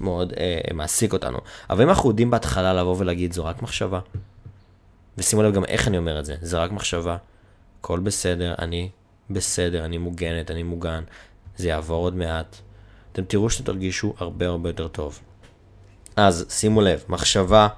מאוד 0.00 0.32
אה, 0.32 0.60
מעסיק 0.74 1.12
אותנו. 1.12 1.38
אבל 1.70 1.82
אם 1.82 1.88
אנחנו 1.88 2.08
יודעים 2.08 2.30
בהתחלה 2.30 2.74
לבוא 2.74 2.96
ולהגיד, 2.98 3.32
זו 3.32 3.44
רק 3.44 3.62
מחשבה, 3.62 4.00
ושימו 5.18 5.42
לב 5.42 5.54
גם 5.54 5.64
איך 5.64 5.88
אני 5.88 5.98
אומר 5.98 6.20
את 6.20 6.24
זה, 6.24 6.34
זה 6.40 6.58
רק 6.58 6.72
מחשבה, 6.72 7.16
הכל 7.80 8.00
בסדר, 8.00 8.54
אני 8.58 8.90
בסדר, 9.30 9.84
אני 9.84 9.98
מוגנת, 9.98 10.50
אני 10.50 10.62
מוגן, 10.62 11.04
זה 11.56 11.68
יעבור 11.68 12.04
עוד 12.04 12.14
מעט, 12.14 12.56
אתם 13.12 13.24
תראו 13.24 13.50
שאתם 13.50 13.64
תרגישו 13.64 14.14
הרבה 14.18 14.46
הרבה 14.46 14.68
יותר 14.68 14.88
טוב. 14.88 15.20
אז 16.16 16.46
שימו 16.50 16.80
לב, 16.80 17.04
מחשבה 17.08 17.68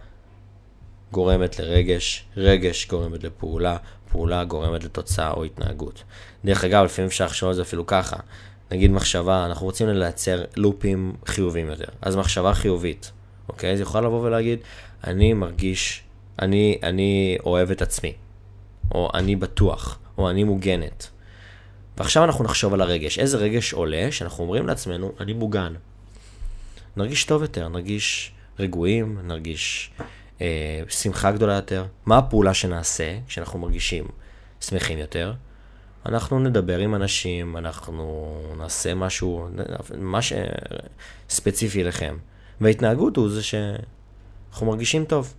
גורמת 1.13 1.59
לרגש, 1.59 2.25
רגש 2.37 2.87
גורמת 2.89 3.25
לפעולה, 3.25 3.77
פעולה 4.13 4.45
גורמת 4.45 4.85
לתוצאה 4.85 5.31
או 5.31 5.45
התנהגות. 5.45 6.03
דרך 6.45 6.65
אגב, 6.65 6.85
לפעמים 6.85 7.07
אפשר 7.09 7.25
לחשוב 7.25 7.49
על 7.49 7.55
זה 7.55 7.63
אפילו 7.63 7.87
ככה. 7.87 8.17
נגיד 8.71 8.91
מחשבה, 8.91 9.47
אנחנו 9.47 9.67
רוצים 9.67 9.89
לייצר 9.89 10.45
לופים 10.57 11.15
חיוביים 11.27 11.67
יותר. 11.67 11.85
אז 12.03 12.17
מחשבה 12.17 12.55
חיובית, 12.55 13.13
אוקיי? 13.49 13.73
אז 13.73 13.81
יכולה 13.81 14.07
לבוא 14.07 14.21
ולהגיד, 14.21 14.59
אני 15.05 15.33
מרגיש, 15.33 16.03
אני, 16.43 16.79
אני 16.83 17.39
אוהב 17.47 17.71
את 17.71 17.83
עצמי, 17.83 18.13
או 18.95 19.11
אני 19.15 19.37
בטוח, 19.37 19.99
או 20.19 20.31
אני 20.31 20.45
מוגנת. 20.45 21.09
ועכשיו 21.97 22.25
אנחנו 22.25 22.45
נחשוב 22.45 22.75
על 22.75 22.81
הרגש. 22.81 23.19
איזה 23.19 23.39
רגש 23.39 23.73
עולה 23.73 24.13
שאנחנו 24.13 24.45
אומרים 24.45 24.67
לעצמנו, 24.67 25.13
אני 25.21 25.33
מוגן. 25.33 25.75
נרגיש 26.97 27.25
טוב 27.25 27.43
יותר, 27.43 27.69
נרגיש 27.69 28.33
רגועים, 28.59 29.19
נרגיש 29.25 29.91
אה, 30.41 30.83
שמחה 30.89 31.33
גדולה 31.33 31.55
יותר. 31.55 31.87
מה 32.07 32.19
הפעולה 32.19 32.55
שנעשה 32.55 33.19
כשאנחנו 33.29 33.59
מרגישים 33.59 34.09
שמחים 34.61 34.99
יותר? 34.99 35.33
אנחנו 36.07 36.39
נדבר 36.39 36.79
עם 36.79 36.95
אנשים, 36.95 37.57
אנחנו 37.57 38.35
נעשה 38.59 38.95
משהו, 38.95 39.49
ממש 39.99 40.33
ספציפי 41.29 41.85
לכם. 41.85 42.17
וההתנהגות 42.61 43.17
הוא 43.17 43.29
זה 43.29 43.43
שאנחנו 43.43 44.67
מרגישים 44.67 45.05
טוב. 45.05 45.35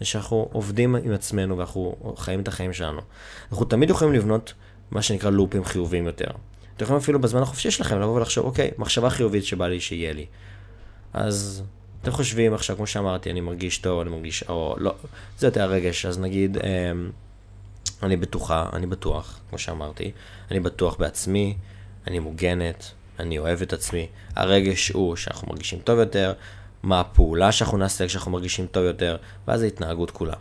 זה 0.00 0.04
שאנחנו 0.04 0.48
עובדים 0.52 0.96
עם 0.96 1.12
עצמנו 1.12 1.58
ואנחנו 1.58 2.14
חיים 2.16 2.40
את 2.40 2.48
החיים 2.48 2.72
שלנו. 2.72 3.00
אנחנו 3.52 3.64
תמיד 3.64 3.90
יכולים 3.90 4.14
לבנות 4.14 4.54
מה 4.90 5.02
שנקרא 5.02 5.30
לופים 5.30 5.64
חיוביים 5.64 6.06
יותר. 6.06 6.30
אתם 6.76 6.84
יכולים 6.84 7.02
אפילו 7.02 7.20
בזמן 7.20 7.42
החופשי 7.42 7.70
שלכם 7.70 8.00
לבוא 8.00 8.16
ולחשוב, 8.16 8.44
אוקיי, 8.44 8.70
מחשבה 8.78 9.10
חיובית 9.10 9.44
שבא 9.44 9.68
לי 9.68 9.80
שיהיה 9.80 10.12
לי. 10.12 10.26
אז 11.12 11.62
אתם 12.02 12.10
חושבים 12.10 12.54
עכשיו, 12.54 12.76
כמו 12.76 12.86
שאמרתי, 12.86 13.30
אני 13.30 13.40
מרגיש 13.40 13.78
טוב, 13.78 14.00
אני 14.00 14.10
מרגיש, 14.10 14.42
או 14.48 14.76
לא, 14.78 14.94
זה 15.38 15.46
יותר 15.46 15.62
הרגש, 15.62 16.06
אז 16.06 16.18
נגיד, 16.18 16.56
אה, 16.56 16.92
אני 18.02 18.16
בטוחה, 18.16 18.68
אני 18.72 18.86
בטוח, 18.86 19.40
כמו 19.50 19.58
שאמרתי, 19.58 20.10
אני 20.50 20.60
בטוח 20.60 20.96
בעצמי, 20.96 21.56
אני 22.06 22.18
מוגנת, 22.18 22.90
אני 23.18 23.38
אוהב 23.38 23.62
את 23.62 23.72
עצמי. 23.72 24.06
הרגש 24.36 24.88
הוא 24.88 25.16
שאנחנו 25.16 25.48
מרגישים 25.48 25.78
טוב 25.78 25.98
יותר, 25.98 26.32
מה 26.82 27.00
הפעולה 27.00 27.52
שאנחנו 27.52 27.78
נעשה 27.78 28.06
כשאנחנו 28.06 28.30
מרגישים 28.30 28.66
טוב 28.66 28.84
יותר, 28.84 29.16
ואז 29.48 29.62
ההתנהגות 29.62 30.10
כולה. 30.10 30.34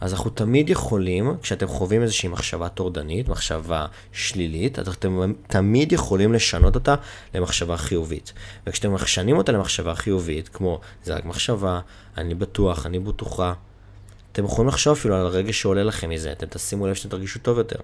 אז 0.00 0.12
אנחנו 0.12 0.30
תמיד 0.30 0.70
יכולים, 0.70 1.36
כשאתם 1.42 1.66
חווים 1.66 2.02
איזושהי 2.02 2.28
מחשבה 2.28 2.68
טורדנית, 2.68 3.28
מחשבה 3.28 3.86
שלילית, 4.12 4.78
אז 4.78 4.88
אתם 4.88 5.32
תמיד 5.46 5.92
יכולים 5.92 6.32
לשנות 6.32 6.74
אותה 6.74 6.94
למחשבה 7.34 7.76
חיובית. 7.76 8.32
וכשאתם 8.66 8.92
משנים 8.92 9.36
אותה 9.36 9.52
למחשבה 9.52 9.94
חיובית, 9.94 10.48
כמו 10.48 10.80
זה 11.04 11.14
רק 11.14 11.24
מחשבה, 11.24 11.80
אני 12.16 12.34
בטוח, 12.34 12.86
אני 12.86 12.98
בטוחה, 12.98 13.52
אתם 14.36 14.44
יכולים 14.44 14.68
לחשוב 14.68 14.92
אפילו 14.92 15.16
על 15.16 15.26
הרגש 15.26 15.60
שעולה 15.60 15.82
לכם 15.82 16.10
מזה, 16.10 16.32
אתם 16.32 16.46
תשימו 16.46 16.86
לב 16.86 16.94
שאתם 16.94 17.08
תרגישו 17.08 17.38
טוב 17.38 17.58
יותר, 17.58 17.76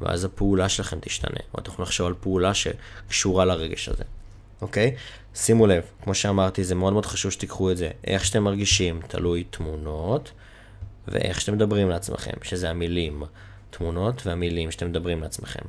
ואז 0.00 0.24
הפעולה 0.24 0.68
שלכם 0.68 0.98
תשתנה, 1.00 1.40
או 1.54 1.58
אתם 1.58 1.70
יכולים 1.70 1.82
לחשוב 1.82 2.06
על 2.06 2.14
פעולה 2.20 2.52
שקשורה 2.54 3.44
לרגש 3.44 3.88
הזה, 3.88 4.04
אוקיי? 4.62 4.94
שימו 5.34 5.66
לב, 5.66 5.82
כמו 6.02 6.14
שאמרתי, 6.14 6.64
זה 6.64 6.74
מאוד 6.74 6.92
מאוד 6.92 7.06
חשוב 7.06 7.32
שתיקחו 7.32 7.70
את 7.70 7.76
זה. 7.76 7.90
איך 8.06 8.24
שאתם 8.24 8.42
מרגישים, 8.42 9.00
תלוי 9.08 9.44
תמונות. 9.50 10.32
ואיך 11.08 11.40
שאתם 11.40 11.52
מדברים 11.52 11.88
לעצמכם, 11.88 12.32
שזה 12.42 12.70
המילים, 12.70 13.22
תמונות 13.70 14.26
והמילים 14.26 14.70
שאתם 14.70 14.86
מדברים 14.86 15.22
לעצמכם. 15.22 15.64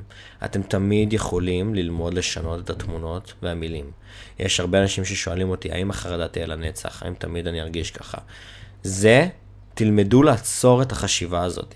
אתם 0.46 0.62
תמיד 0.62 1.14
יכולים 1.14 1.76
ללמוד 1.76 2.14
לשנות 2.14 2.60
את 2.60 2.70
התמונות 2.70 3.34
והמילים. 3.42 3.92
יש 4.40 4.60
הרבה 4.60 4.82
אנשים 4.82 5.06
ששואלים 5.06 5.50
אותי, 5.50 5.72
האם 5.72 5.90
החרדה 5.90 6.28
תהיה 6.28 6.46
לנצח? 6.46 7.04
האם 7.04 7.14
תמיד 7.14 7.48
אני 7.48 7.62
ארגיש 7.62 7.92
ככה? 7.92 8.18
זה, 8.84 9.28
תלמדו 9.76 10.24
לעצור 10.24 10.82
את 10.82 10.92
החשיבה 10.92 11.44
הזאת. 11.44 11.74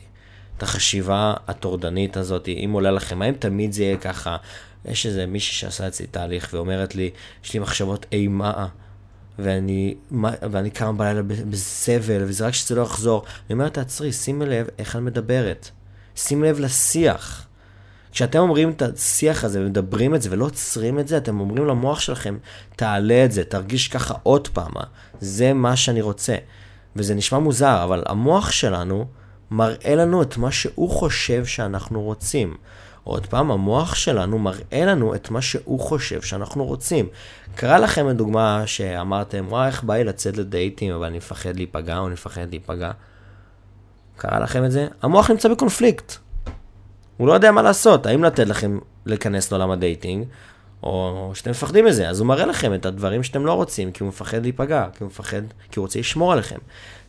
את 0.58 0.64
החשיבה 0.64 1.34
הטורדנית 1.48 2.18
הזאת, 2.18 2.48
אם 2.48 2.70
עולה 2.74 2.92
לכם, 2.92 3.22
האם 3.22 3.34
תמיד 3.34 3.74
זה 3.74 3.84
יהיה 3.84 3.98
ככה? 3.98 4.38
יש 4.86 5.06
איזה 5.06 5.26
מישהי 5.26 5.56
שעשה 5.56 5.88
אצלי 5.88 6.08
תהליך 6.08 6.50
ואומרת 6.54 6.96
לי, 6.96 7.10
יש 7.44 7.54
לי 7.54 7.60
מחשבות 7.60 8.06
אימה 8.12 8.68
ואני, 9.40 9.96
ואני 10.52 10.70
קם 10.70 10.98
בלילה 10.98 11.22
בסבל, 11.24 12.24
וזה 12.24 12.48
רק 12.48 12.54
שזה 12.54 12.76
לא 12.76 12.82
יחזור. 12.82 13.24
אני 13.26 13.54
אומר, 13.54 13.70
תעצרי, 13.70 14.14
שימי 14.14 14.46
לב 14.46 14.68
איך 14.80 14.96
את 14.96 15.02
מדברת. 15.02 15.70
שימי 16.16 16.50
לב 16.50 16.60
לשיח. 16.60 17.46
כשאתם 18.12 18.40
אומרים 18.40 18.70
את 18.70 18.82
השיח 18.82 19.44
הזה 19.44 19.62
ומדברים 19.62 20.16
את 20.16 20.22
זה 20.22 20.30
ולא 20.32 20.46
עוצרים 20.46 21.00
את 21.00 21.08
זה, 21.08 21.18
אתם 21.18 21.40
אומרים 21.40 21.66
למוח 21.66 22.00
שלכם, 22.00 22.38
תעלה 22.76 23.26
את 23.26 23.32
זה, 23.32 23.44
תרגיש 23.44 23.88
ככה 23.88 24.14
עוד 24.24 24.48
פעם. 24.48 24.72
זה 25.22 25.54
מה 25.54 25.76
שאני 25.76 26.02
רוצה. 26.02 26.36
וזה 27.00 27.16
נשמע 27.16 27.40
מוזר, 27.40 27.84
אבל 27.84 28.04
המוח 28.06 28.52
שלנו 28.52 29.06
מראה 29.52 29.96
לנו 29.96 30.22
את 30.22 30.38
מה 30.38 30.52
שהוא 30.52 30.90
חושב 30.90 31.46
שאנחנו 31.46 32.02
רוצים. 32.02 32.58
עוד 33.04 33.26
פעם, 33.26 33.52
המוח 33.52 33.96
שלנו 33.96 34.40
מראה 34.40 34.86
לנו 34.86 35.16
את 35.16 35.30
מה 35.30 35.42
שהוא 35.42 35.80
חושב 35.80 36.22
שאנחנו 36.22 36.66
רוצים. 36.66 37.08
קרה 37.56 37.80
לכם 37.80 38.08
לדוגמה 38.08 38.64
שאמרתם, 38.66 39.46
וואי, 39.50 39.68
איך 39.68 39.84
בא 39.84 39.94
לי 39.94 40.04
לצאת 40.04 40.38
לדייטים, 40.38 40.94
אבל 40.94 41.06
אני 41.06 41.18
מפחד 41.18 41.56
להיפגע 41.56 41.98
או 41.98 42.06
אני 42.06 42.14
מפחד 42.14 42.50
להיפגע. 42.50 42.92
קרה 44.18 44.40
לכם 44.40 44.66
את 44.66 44.72
זה? 44.72 44.88
המוח 45.02 45.32
נמצא 45.32 45.50
בקונפליקט. 45.50 46.14
הוא 47.18 47.28
לא 47.28 47.34
יודע 47.34 47.52
מה 47.52 47.62
לעשות, 47.62 48.06
האם 48.06 48.24
לתת 48.24 48.48
לכם 48.48 48.80
להיכנס 49.06 49.52
לעולם 49.52 49.72
ה 49.72 49.78
dating, 49.78 50.26
או 50.84 51.32
שאתם 51.34 51.52
מפחדים 51.52 51.86
מזה, 51.86 52.10
אז 52.10 52.20
הוא 52.20 52.28
מראה 52.28 52.46
לכם 52.46 52.74
את 52.74 52.86
הדברים 52.86 53.24
שאתם 53.24 53.46
לא 53.46 53.54
רוצים, 53.54 53.92
כי 53.92 54.04
הוא 54.04 54.10
מפחד 54.10 54.42
להיפגע, 54.42 54.88
כי 54.94 55.04
הוא 55.04 55.08
מפחד, 55.08 55.42
כי 55.72 55.80
הוא 55.80 55.84
רוצה 55.84 56.00
לשמור 56.00 56.34
עליכם. 56.34 56.58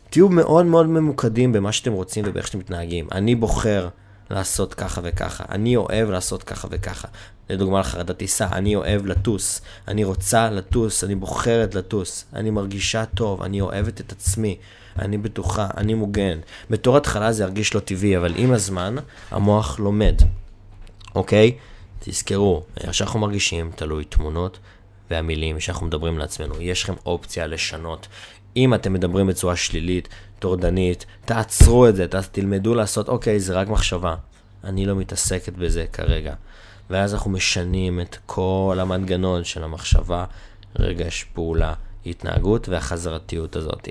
תהיו 0.09 0.29
מאוד 0.29 0.65
מאוד 0.65 0.85
ממוקדים 0.85 1.51
במה 1.51 1.71
שאתם 1.71 1.91
רוצים 1.91 2.23
ובאיך 2.27 2.47
שאתם 2.47 2.59
מתנהגים. 2.59 3.07
אני 3.11 3.35
בוחר 3.35 3.89
לעשות 4.29 4.73
ככה 4.73 5.01
וככה, 5.03 5.43
אני 5.49 5.75
אוהב 5.75 6.09
לעשות 6.09 6.43
ככה 6.43 6.67
וככה. 6.71 7.07
לדוגמה 7.49 7.79
לחרדת 7.79 8.17
טיסה, 8.17 8.47
אני 8.51 8.75
אוהב 8.75 9.05
לטוס, 9.05 9.61
אני 9.87 10.03
רוצה 10.03 10.49
לטוס, 10.49 11.03
אני 11.03 11.15
בוחרת 11.15 11.75
לטוס, 11.75 12.25
אני 12.33 12.49
מרגישה 12.49 13.05
טוב, 13.05 13.43
אני 13.43 13.61
אוהבת 13.61 14.01
את 14.01 14.11
עצמי, 14.11 14.57
אני 14.99 15.17
בטוחה, 15.17 15.67
אני 15.77 15.93
מוגן. 15.93 16.39
בתור 16.69 16.97
התחלה 16.97 17.31
זה 17.31 17.43
ירגיש 17.43 17.73
לא 17.75 17.79
טבעי, 17.79 18.17
אבל 18.17 18.33
עם 18.35 18.53
הזמן 18.53 18.95
המוח 19.31 19.79
לומד, 19.79 20.15
אוקיי? 21.15 21.51
תזכרו, 22.03 22.63
איך 22.79 22.93
שאנחנו 22.93 23.19
מרגישים 23.19 23.71
תלוי 23.75 24.05
תמונות 24.05 24.59
והמילים 25.11 25.59
שאנחנו 25.59 25.85
מדברים 25.85 26.17
לעצמנו. 26.17 26.61
יש 26.61 26.83
לכם 26.83 26.93
אופציה 27.05 27.47
לשנות. 27.47 28.07
אם 28.57 28.73
אתם 28.73 28.93
מדברים 28.93 29.27
בצורה 29.27 29.55
שלילית, 29.55 30.09
טורדנית, 30.39 31.05
תעצרו 31.25 31.87
את 31.87 31.95
זה, 31.95 32.05
תלמדו 32.31 32.75
לעשות, 32.75 33.09
אוקיי, 33.09 33.39
זה 33.39 33.53
רק 33.53 33.67
מחשבה. 33.67 34.15
אני 34.63 34.85
לא 34.85 34.95
מתעסקת 34.95 35.53
בזה 35.53 35.85
כרגע. 35.93 36.33
ואז 36.89 37.13
אנחנו 37.13 37.31
משנים 37.31 38.01
את 38.01 38.17
כל 38.25 38.77
המנגנון 38.81 39.43
של 39.43 39.63
המחשבה, 39.63 40.25
רגש, 40.79 41.23
פעולה, 41.33 41.73
התנהגות 42.05 42.69
והחזרתיות 42.69 43.55
הזאת, 43.55 43.89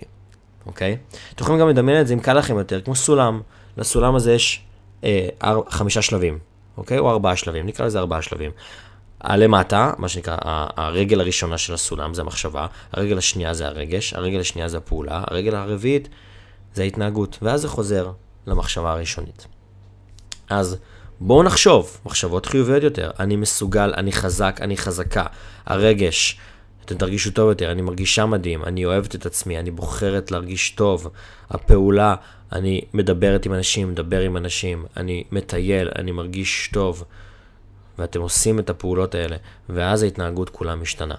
אוקיי? 0.66 0.96
אתם 1.34 1.44
יכולים 1.44 1.60
גם 1.60 1.68
לדמיין 1.68 2.00
את 2.00 2.06
זה 2.06 2.14
אם 2.14 2.20
קל 2.20 2.34
לכם 2.34 2.58
יותר, 2.58 2.80
כמו 2.80 2.94
סולם. 2.94 3.40
לסולם 3.76 4.14
הזה 4.14 4.32
יש 4.32 4.64
אה, 5.04 5.28
חמישה 5.68 6.02
שלבים, 6.02 6.38
אוקיי? 6.80 6.98
או 6.98 7.10
ארבעה 7.10 7.36
שלבים, 7.36 7.66
נקרא 7.66 7.86
לזה 7.86 7.98
ארבעה 7.98 8.22
שלבים. 8.22 8.50
למטה, 9.24 9.92
מה 9.98 10.08
שנקרא, 10.08 10.36
הרגל 10.76 11.20
הראשונה 11.20 11.58
של 11.58 11.74
הסולם 11.74 12.14
זה 12.14 12.22
המחשבה, 12.22 12.66
הרגל 12.92 13.18
השנייה 13.18 13.54
זה 13.54 13.66
הרגש, 13.66 14.14
הרגל 14.14 14.40
השנייה 14.40 14.68
זה 14.68 14.76
הפעולה, 14.76 15.22
הרגל 15.26 15.54
הרביעית 15.54 16.08
זה 16.74 16.82
ההתנהגות, 16.82 17.38
ואז 17.42 17.60
זה 17.60 17.68
חוזר 17.68 18.10
למחשבה 18.46 18.92
הראשונית. 18.92 19.46
אז 20.50 20.76
בואו 21.20 21.42
נחשוב, 21.42 22.00
מחשבות 22.06 22.46
חיוביות 22.46 22.82
יותר, 22.82 23.10
אני 23.18 23.36
מסוגל, 23.36 23.92
אני 23.96 24.12
חזק, 24.12 24.58
אני 24.60 24.76
חזקה, 24.76 25.24
הרגש, 25.66 26.38
אתם 26.90 26.98
תרגישו 26.98 27.30
טוב 27.30 27.48
יותר, 27.48 27.72
אני 27.72 27.82
מרגישה 27.82 28.26
מדהים, 28.26 28.64
אני 28.64 28.84
אוהבת 28.84 29.14
את 29.14 29.26
עצמי, 29.26 29.58
אני 29.58 29.70
בוחרת 29.70 30.30
להרגיש 30.30 30.70
טוב, 30.70 31.08
הפעולה, 31.50 32.14
אני 32.52 32.80
מדברת 32.94 33.46
עם 33.46 33.54
אנשים, 33.54 33.90
מדבר 33.90 34.20
עם 34.20 34.36
אנשים, 34.36 34.84
אני 34.96 35.24
מטייל, 35.32 35.90
אני 35.96 36.12
מרגיש 36.12 36.70
טוב. 36.72 37.04
ואתם 37.98 38.20
עושים 38.20 38.58
את 38.58 38.70
הפעולות 38.70 39.14
האלה, 39.14 39.36
ואז 39.68 40.02
ההתנהגות 40.02 40.50
כולה 40.50 40.74
משתנה. 40.74 41.14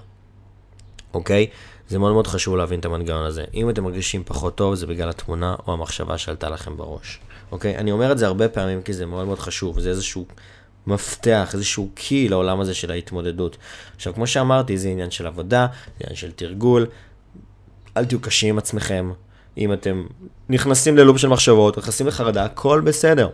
אוקיי? 1.13 1.47
זה 1.87 1.99
מאוד 1.99 2.13
מאוד 2.13 2.27
חשוב 2.27 2.55
להבין 2.55 2.79
את 2.79 2.85
המנגנון 2.85 3.25
הזה. 3.25 3.43
אם 3.53 3.69
אתם 3.69 3.83
מרגישים 3.83 4.23
פחות 4.23 4.55
טוב, 4.55 4.75
זה 4.75 4.87
בגלל 4.87 5.09
התמונה 5.09 5.55
או 5.67 5.73
המחשבה 5.73 6.17
שעלתה 6.17 6.49
לכם 6.49 6.77
בראש. 6.77 7.19
אוקיי? 7.51 7.77
אני 7.77 7.91
אומר 7.91 8.11
את 8.11 8.17
זה 8.17 8.27
הרבה 8.27 8.49
פעמים 8.49 8.81
כי 8.81 8.93
זה 8.93 9.05
מאוד 9.05 9.27
מאוד 9.27 9.39
חשוב, 9.39 9.79
זה 9.79 9.89
איזשהו 9.89 10.25
מפתח, 10.87 11.49
איזשהו 11.53 11.89
קי 11.95 12.29
לעולם 12.29 12.59
הזה 12.59 12.73
של 12.73 12.91
ההתמודדות. 12.91 13.57
עכשיו, 13.95 14.13
כמו 14.13 14.27
שאמרתי, 14.27 14.77
זה 14.77 14.89
עניין 14.89 15.11
של 15.11 15.27
עבודה, 15.27 15.67
זה 15.71 16.03
עניין 16.03 16.15
של 16.15 16.31
תרגול, 16.31 16.87
אל 17.97 18.05
תהיו 18.05 18.19
קשים 18.19 18.49
עם 18.49 18.57
עצמכם. 18.57 19.11
אם 19.57 19.73
אתם 19.73 20.05
נכנסים 20.49 20.97
ללופ 20.97 21.17
של 21.17 21.27
מחשבות, 21.27 21.77
נכנסים 21.77 22.07
לחרדה, 22.07 22.45
הכל 22.45 22.81
בסדר. 22.85 23.29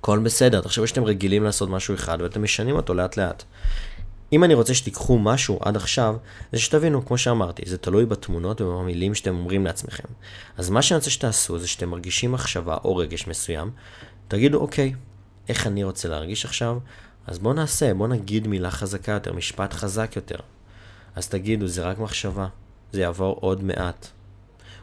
הכל 0.00 0.18
בסדר, 0.18 0.60
תחשבו 0.60 0.86
שאתם 0.86 1.04
רגילים 1.04 1.44
לעשות 1.44 1.68
משהו 1.68 1.94
אחד 1.94 2.18
ואתם 2.20 2.42
משנים 2.42 2.76
אותו 2.76 2.94
לאט 2.94 3.16
לאט. 3.16 3.44
אם 4.32 4.44
אני 4.44 4.54
רוצה 4.54 4.74
שתיקחו 4.74 5.18
משהו 5.18 5.58
עד 5.62 5.76
עכשיו, 5.76 6.16
זה 6.52 6.58
שתבינו, 6.58 7.06
כמו 7.06 7.18
שאמרתי, 7.18 7.62
זה 7.66 7.78
תלוי 7.78 8.06
בתמונות 8.06 8.60
ובמילים 8.60 9.14
שאתם 9.14 9.34
אומרים 9.34 9.64
לעצמכם. 9.64 10.08
אז 10.56 10.70
מה 10.70 10.82
שאני 10.82 10.98
רוצה 10.98 11.10
שתעשו 11.10 11.58
זה 11.58 11.68
שאתם 11.68 11.88
מרגישים 11.88 12.32
מחשבה 12.32 12.76
או 12.84 12.96
רגש 12.96 13.26
מסוים, 13.26 13.70
תגידו, 14.28 14.58
אוקיי, 14.58 14.94
איך 15.48 15.66
אני 15.66 15.84
רוצה 15.84 16.08
להרגיש 16.08 16.44
עכשיו? 16.44 16.78
אז 17.26 17.38
בואו 17.38 17.54
נעשה, 17.54 17.94
בואו 17.94 18.08
נגיד 18.08 18.46
מילה 18.46 18.70
חזקה 18.70 19.12
יותר, 19.12 19.32
משפט 19.32 19.72
חזק 19.72 20.12
יותר. 20.16 20.36
אז 21.14 21.28
תגידו, 21.28 21.66
זה 21.66 21.82
רק 21.82 21.98
מחשבה, 21.98 22.46
זה 22.92 23.00
יעבור 23.00 23.36
עוד 23.40 23.64
מעט. 23.64 24.06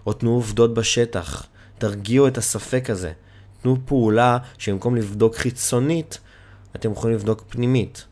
או 0.05 0.13
תנו 0.13 0.31
עובדות 0.31 0.73
בשטח, 0.73 1.45
תרגיעו 1.77 2.27
את 2.27 2.37
הספק 2.37 2.89
הזה. 2.89 3.11
תנו 3.61 3.77
פעולה 3.85 4.37
שבמקום 4.57 4.95
לבדוק 4.95 5.35
חיצונית, 5.35 6.19
אתם 6.75 6.91
יכולים 6.91 7.15
לבדוק 7.15 7.43
פנימית. 7.49 8.05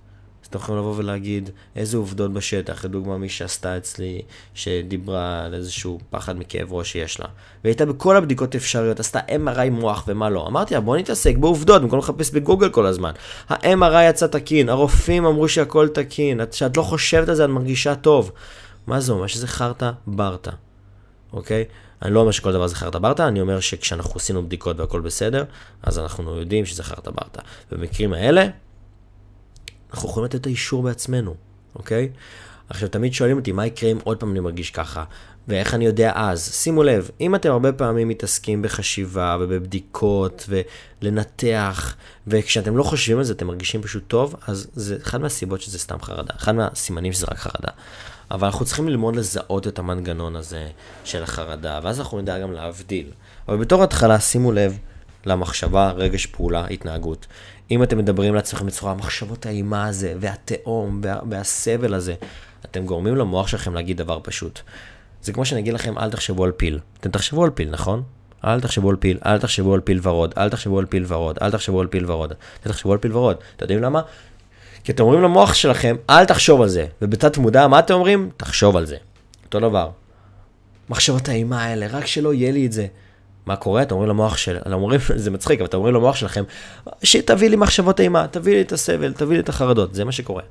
אתם 0.52 0.60
יכולים 0.60 0.82
לבוא 0.82 0.94
ולהגיד 0.98 1.50
איזה 1.76 1.98
עובדות 1.98 2.34
בשטח, 2.34 2.86
לדוגמה 2.86 3.18
מי 3.18 3.30
שעשתה 3.30 3.78
אצלי, 3.78 4.22
שדיברה 4.54 5.46
על 5.46 5.54
איזשהו 5.54 6.00
פחד 6.10 6.38
מכאב 6.38 6.74
ראש 6.74 6.92
שיש 6.92 7.20
לה. 7.20 7.26
והייתה 7.64 7.86
בכל 7.86 8.18
הבדיקות 8.18 8.56
אפשריות, 8.56 9.00
עשתה 9.00 9.20
MRI 9.20 9.70
מוח 9.70 10.04
ומה 10.08 10.30
לא. 10.30 10.48
אמרתי 10.48 10.74
לה 10.74 10.80
בוא 10.80 10.98
נתעסק 10.98 11.38
בעובדות, 11.38 11.82
במקום 11.82 12.00
לחפש 12.00 12.32
בגוגל 12.32 12.70
כל 12.70 12.86
הזמן. 12.86 13.12
ה-MRI 13.50 14.10
יצא 14.10 14.28
תקין, 14.28 14.70
הרופאים 14.70 15.26
אמרו 15.26 15.50
שהכל 15.50 15.88
תקין, 15.88 16.46
כשאת 16.52 16.78
לא 16.78 16.82
חושבת 16.82 17.30
על 17.30 17.36
זה 17.36 17.46
את 17.46 17.50
מרגישה 17.50 17.96
טוב. 17.96 18.32
מה 18.88 19.00
זה 19.00 19.12
אומר? 19.12 19.28
שזה 19.28 19.48
חרטא 19.48 19.92
ברטא, 20.08 20.52
אוקיי? 21.34 21.66
אני 22.02 22.14
לא 22.14 22.20
אומר 22.20 22.32
שכל 22.32 22.54
דבר 22.54 22.68
זה 22.68 22.76
חרטה 22.76 23.00
ברטה, 23.00 23.28
אני 23.28 23.42
אומר 23.42 23.60
שכשאנחנו 23.60 24.14
עשינו 24.16 24.46
בדיקות 24.46 24.80
והכל 24.80 25.02
בסדר, 25.02 25.44
אז 25.84 26.00
אנחנו 26.00 26.38
יודעים 26.38 26.66
שזה 26.66 26.84
חרטה 26.84 27.12
ברטה. 27.12 27.42
במקרים 27.72 28.14
האלה, 28.14 28.48
אנחנו 29.94 30.10
יכולים 30.10 30.26
לתת 30.26 30.36
את 30.36 30.46
האישור 30.46 30.84
בעצמנו, 30.84 31.36
אוקיי? 31.76 32.10
עכשיו, 32.70 32.90
תמיד 32.90 33.14
שואלים 33.14 33.38
אותי, 33.38 33.52
מה 33.52 33.66
יקרה 33.66 33.92
אם 33.92 33.98
עוד 34.04 34.18
פעם 34.18 34.32
אני 34.32 34.40
מרגיש 34.40 34.72
ככה? 34.72 35.04
ואיך 35.48 35.74
אני 35.74 35.86
יודע 35.86 36.12
אז? 36.16 36.54
שימו 36.54 36.84
לב, 36.84 37.10
אם 37.22 37.36
אתם 37.36 37.52
הרבה 37.52 37.72
פעמים 37.72 38.08
מתעסקים 38.08 38.62
בחשיבה 38.62 39.38
ובבדיקות 39.40 40.50
ולנתח, 41.02 41.96
וכשאתם 42.28 42.78
לא 42.78 42.84
חושבים 42.84 43.18
על 43.18 43.24
זה 43.24 43.34
אתם 43.34 43.48
מרגישים 43.48 43.82
פשוט 43.82 44.04
טוב, 44.08 44.36
אז 44.48 44.68
זה 44.74 44.98
אחד 45.02 45.22
מהסיבות 45.22 45.62
שזה 45.62 45.80
סתם 45.80 46.02
חרדה, 46.02 46.34
אחד 46.38 46.56
מהסימנים 46.56 47.14
שזה 47.14 47.26
רק 47.32 47.38
חרדה. 47.38 47.72
אבל 48.32 48.48
אנחנו 48.48 48.66
צריכים 48.66 48.88
ללמוד 48.88 49.16
לזהות 49.16 49.68
את 49.68 49.80
המנגנון 49.80 50.36
הזה 50.36 50.68
של 51.04 51.24
החרדה, 51.24 51.80
ואז 51.84 52.00
אנחנו 52.00 52.22
נדע 52.22 52.40
גם 52.40 52.52
להבדיל. 52.52 53.08
אבל 53.48 53.58
בתור 53.58 53.84
התחלה, 53.84 54.20
שימו 54.20 54.52
לב 54.52 54.78
למחשבה, 55.26 55.92
רגש, 55.92 56.26
פעולה, 56.26 56.66
התנהגות. 56.66 57.28
אם 57.72 57.84
אתם 57.84 57.98
מדברים 57.98 58.36
לעצמכם 58.36 58.66
בצורה, 58.66 58.92
המחשבות 58.92 59.46
האימה 59.46 59.88
הזה, 59.88 60.14
והתהום, 60.20 61.02
וה, 61.04 61.20
והסבל 61.30 61.94
הזה, 61.94 62.14
אתם 62.66 62.86
גורמים 62.86 63.16
למוח 63.16 63.48
שלכם 63.48 63.74
להגיד 63.74 63.98
דבר 63.98 64.20
פשוט. 64.24 64.60
זה 65.24 65.34
כמו 65.34 65.46
שאני 65.46 65.62
אגיד 65.62 65.74
לכם, 65.74 65.98
אל 65.98 66.12
תחשבו 66.12 66.44
על 66.44 66.52
פיל. 66.52 66.80
אתם 67.00 67.10
תחשבו 67.10 67.44
על 67.44 67.50
פיל, 67.50 67.70
נכון? 67.70 68.04
אל 68.46 68.62
תחשבו 68.62 68.90
על 68.90 68.96
פיל, 68.96 69.18
אל 69.26 69.40
תחשבו 69.40 69.74
על 69.74 69.80
פיל 69.80 70.00
ורוד, 70.04 70.34
אל 70.38 70.50
תחשבו 70.50 70.80
על 70.80 70.86
פיל 70.86 71.06
ורוד, 71.08 71.38
אל 71.42 71.52
תחשבו 71.52 71.82
על 71.82 71.88
פיל 71.88 72.12
ורוד. 72.12 72.34
אל 72.66 72.72
תחשבו 72.72 72.92
על 72.92 72.98
פיל 72.98 73.18
ורוד. 73.18 73.38
אתם 73.56 73.64
יודעים 73.64 73.82
למה? 73.82 74.02
כי 74.84 74.92
אתם 74.92 75.04
אומרים 75.04 75.22
למוח 75.22 75.54
שלכם, 75.54 75.96
אל 76.10 76.26
תחשוב 76.26 76.62
על 76.62 76.70
זה. 76.70 76.86
ובתת 77.02 77.38
מודע, 77.38 77.68
מה 77.68 77.80
אתם 77.80 77.94
אומרים? 77.94 78.30
תחשוב 78.38 78.78
על 78.78 78.86
זה. 78.86 78.98
אותו 79.46 79.60
דבר. 79.60 79.90
מחשבות 80.90 81.30
האימה 81.30 81.64
האלה, 81.64 81.88
רק 81.88 82.06
שלא 82.06 82.34
יהיה 82.34 82.52
לי 82.52 82.66
את 82.66 82.72
זה. 82.72 82.88
מה 83.46 83.56
קורה? 83.56 83.82
אתם 83.82 83.96
אומרים 83.96 84.10
למוח 84.10 84.38
של... 84.38 84.58
אומרים, 84.74 85.00
זה 85.16 85.32
מצחיק, 85.32 85.60
אבל 85.60 85.68
אתם 85.68 85.78
אומרים 85.78 85.96
למוח 85.96 86.16
שלכם, 86.16 86.44
שתביא 87.04 87.50
לי 87.50 87.56
מחשבות 87.56 88.00
אימה, 88.00 88.28
תביא 88.28 88.54
לי 88.54 88.62
את 88.62 88.72
הסבל, 88.72 89.14
תביא 89.14 89.36
לי 89.36 89.44
את 89.44 89.50
החרדות. 89.50 89.94
זה 89.94 90.06
מה 90.06 90.12
שקורה. 90.12 90.44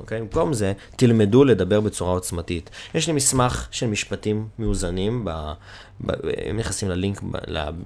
אוקיי? 0.00 0.20
במקום 0.20 0.52
זה, 0.52 0.72
תלמדו 0.96 1.44
לדבר 1.44 1.80
בצורה 1.80 2.12
עוצמתית. 2.12 2.70
יש 2.94 3.06
לי 3.06 3.12
מסמך 3.12 3.68
של 3.70 3.86
משפטים 3.86 4.48
מאוזנים, 4.58 5.24
ב, 5.24 5.30
ב, 6.00 6.10
אם 6.50 6.56
נכנסים 6.56 6.88
ללינק, 6.88 7.22
ב, 7.22 7.36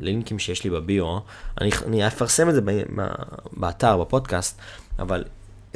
ללינקים 0.01 0.39
שיש 0.39 0.65
לי 0.65 0.71
בביו, 0.71 1.19
אני, 1.61 1.71
אני 1.87 2.07
אפרסם 2.07 2.49
את 2.49 2.55
זה 2.55 2.61
ב, 2.61 2.71
ב, 2.71 3.07
באתר, 3.53 3.97
בפודקאסט, 3.97 4.59
אבל 4.99 5.25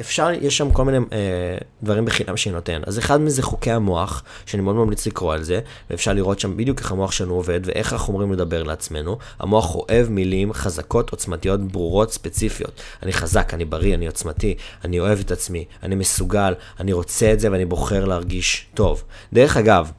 אפשר, 0.01 0.29
יש 0.41 0.57
שם 0.57 0.71
כל 0.71 0.85
מיני 0.85 0.97
אה, 0.97 1.57
דברים 1.83 2.05
בחינם 2.05 2.37
שהיא 2.37 2.53
נותן. 2.53 2.81
אז 2.85 2.99
אחד 2.99 3.21
מזה 3.21 3.43
חוקי 3.43 3.71
המוח, 3.71 4.23
שאני 4.45 4.63
מאוד 4.63 4.75
ממליץ 4.75 5.07
לקרוא 5.07 5.33
על 5.33 5.43
זה, 5.43 5.59
ואפשר 5.89 6.13
לראות 6.13 6.39
שם 6.39 6.57
בדיוק 6.57 6.79
איך 6.79 6.91
המוח 6.91 7.11
שלנו 7.11 7.33
עובד 7.33 7.59
ואיך 7.63 7.93
אנחנו 7.93 8.13
אומרים 8.13 8.33
לדבר 8.33 8.63
לעצמנו. 8.63 9.17
המוח 9.39 9.75
אוהב 9.75 10.09
מילים 10.09 10.53
חזקות, 10.53 11.09
עוצמתיות, 11.09 11.61
ברורות, 11.71 12.13
ספציפיות. 12.13 12.81
אני 13.03 13.13
חזק, 13.13 13.53
אני 13.53 13.65
בריא, 13.65 13.95
אני 13.95 14.07
עוצמתי, 14.07 14.55
אני 14.85 14.99
אוהב 14.99 15.19
את 15.19 15.31
עצמי, 15.31 15.65
אני 15.83 15.95
מסוגל, 15.95 16.53
אני 16.79 16.93
רוצה 16.93 17.33
את 17.33 17.39
זה 17.39 17.51
ואני 17.51 17.65
בוחר 17.65 18.05
להרגיש 18.05 18.65
טוב. 18.73 19.03
דרך 19.33 19.57
אגב, 19.57 19.91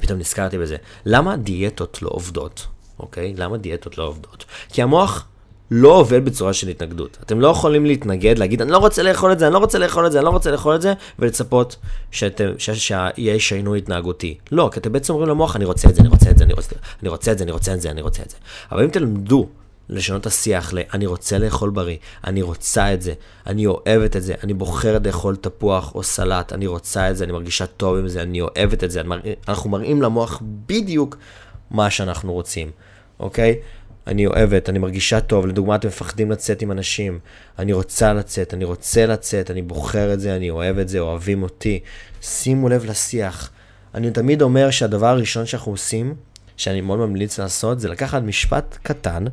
פתאום 0.00 0.18
נזכרתי 0.18 0.58
בזה, 0.58 0.76
למה 1.04 1.36
דיאטות 1.36 2.02
לא 2.02 2.08
עובדות? 2.12 2.66
אוקיי? 2.98 3.34
למה 3.36 3.56
דיאטות 3.56 3.98
לא 3.98 4.04
עובדות? 4.04 4.44
כי 4.68 4.82
המוח... 4.82 5.26
לא 5.70 5.88
עובד 5.88 6.24
בצורה 6.24 6.52
של 6.52 6.68
התנגדות. 6.68 7.18
אתם 7.22 7.40
לא 7.40 7.48
יכולים 7.48 7.86
להתנגד, 7.86 8.38
להגיד, 8.38 8.62
אני 8.62 8.70
לא 8.70 8.78
רוצה 8.78 9.02
לאכול 9.02 9.32
את 9.32 9.38
זה, 9.38 9.46
אני 9.46 9.54
לא 9.54 9.58
רוצה 9.58 9.78
לאכול 9.78 10.06
את 10.06 10.12
זה, 10.12 10.18
אני 10.18 10.24
לא 10.24 10.30
רוצה 10.30 10.50
לאכול 10.50 10.74
את 10.74 10.82
זה, 10.82 10.92
ולצפות 11.18 11.76
שיהיה 12.10 13.38
שינוי 13.38 13.78
התנהגותי. 13.78 14.38
לא, 14.52 14.68
כי 14.72 14.80
אתם 14.80 14.92
בעצם 14.92 15.12
אומרים 15.12 15.28
למוח, 15.28 15.56
אני 15.56 15.64
רוצה 15.64 15.88
את 15.88 15.94
זה, 15.94 16.00
אני 16.00 16.08
רוצה 16.08 16.30
את 16.30 16.38
זה, 16.38 16.44
אני 16.44 16.52
רוצה, 16.52 16.76
אני 17.02 17.08
רוצה 17.08 17.32
את 17.32 17.38
זה, 17.38 17.44
אני 17.44 17.52
רוצה 17.52 17.74
את 17.74 17.80
זה, 17.80 17.90
אני 17.90 18.02
רוצה 18.02 18.22
את 18.22 18.30
זה. 18.30 18.36
אבל 18.72 18.82
אם 18.82 18.88
תלמדו 18.88 19.48
לשנות 19.88 20.20
את 20.20 20.26
השיח 20.26 20.72
ל, 20.72 20.78
אני 20.94 21.06
רוצה 21.06 21.38
לאכול 21.38 21.70
בריא, 21.70 21.96
אני 22.24 22.42
רוצה 22.42 22.94
את 22.94 23.02
זה, 23.02 23.12
אני 23.46 23.66
אוהבת 23.66 24.16
את 24.16 24.22
זה, 24.22 24.34
אני 24.44 24.54
בוחרת 24.54 25.06
לאכול 25.06 25.36
תפוח 25.36 25.94
או 25.94 26.02
סלט, 26.02 26.52
אני 26.52 26.66
רוצה 26.66 27.10
את 27.10 27.16
זה, 27.16 27.24
אני 27.24 27.32
מרגישה 27.32 27.66
טוב 27.66 27.96
עם 27.96 28.08
זה, 28.08 28.22
אני 28.22 28.40
אוהבת 28.40 28.84
את 28.84 28.90
זה, 28.90 29.02
אנחנו 29.48 29.70
מראים 29.70 30.02
למוח 30.02 30.42
בדיוק 30.66 31.16
מה 31.70 31.90
שאנחנו 31.90 32.32
רוצים, 32.32 32.70
אוקיי? 33.20 33.56
אני 34.06 34.26
אוהבת, 34.26 34.68
אני 34.68 34.78
מרגישה 34.78 35.20
טוב, 35.20 35.46
לדוגמה 35.46 35.74
אתם 35.74 35.88
מפחדים 35.88 36.30
לצאת 36.30 36.62
עם 36.62 36.72
אנשים, 36.72 37.18
אני 37.58 37.72
רוצה 37.72 38.12
לצאת, 38.12 38.54
אני 38.54 38.64
רוצה 38.64 39.06
לצאת, 39.06 39.50
אני 39.50 39.62
בוחר 39.62 40.12
את 40.12 40.20
זה, 40.20 40.36
אני 40.36 40.50
אוהב 40.50 40.78
את 40.78 40.88
זה, 40.88 40.98
אוהבים 40.98 41.42
אותי. 41.42 41.80
שימו 42.22 42.68
לב 42.68 42.84
לשיח. 42.84 43.50
אני 43.94 44.10
תמיד 44.10 44.42
אומר 44.42 44.70
שהדבר 44.70 45.06
הראשון 45.06 45.46
שאנחנו 45.46 45.72
עושים, 45.72 46.14
שאני 46.56 46.80
מאוד 46.80 46.98
ממליץ 46.98 47.38
לעשות, 47.38 47.80
זה 47.80 47.88
לקחת 47.88 48.22
משפט 48.22 48.78
קטן, 48.82 49.24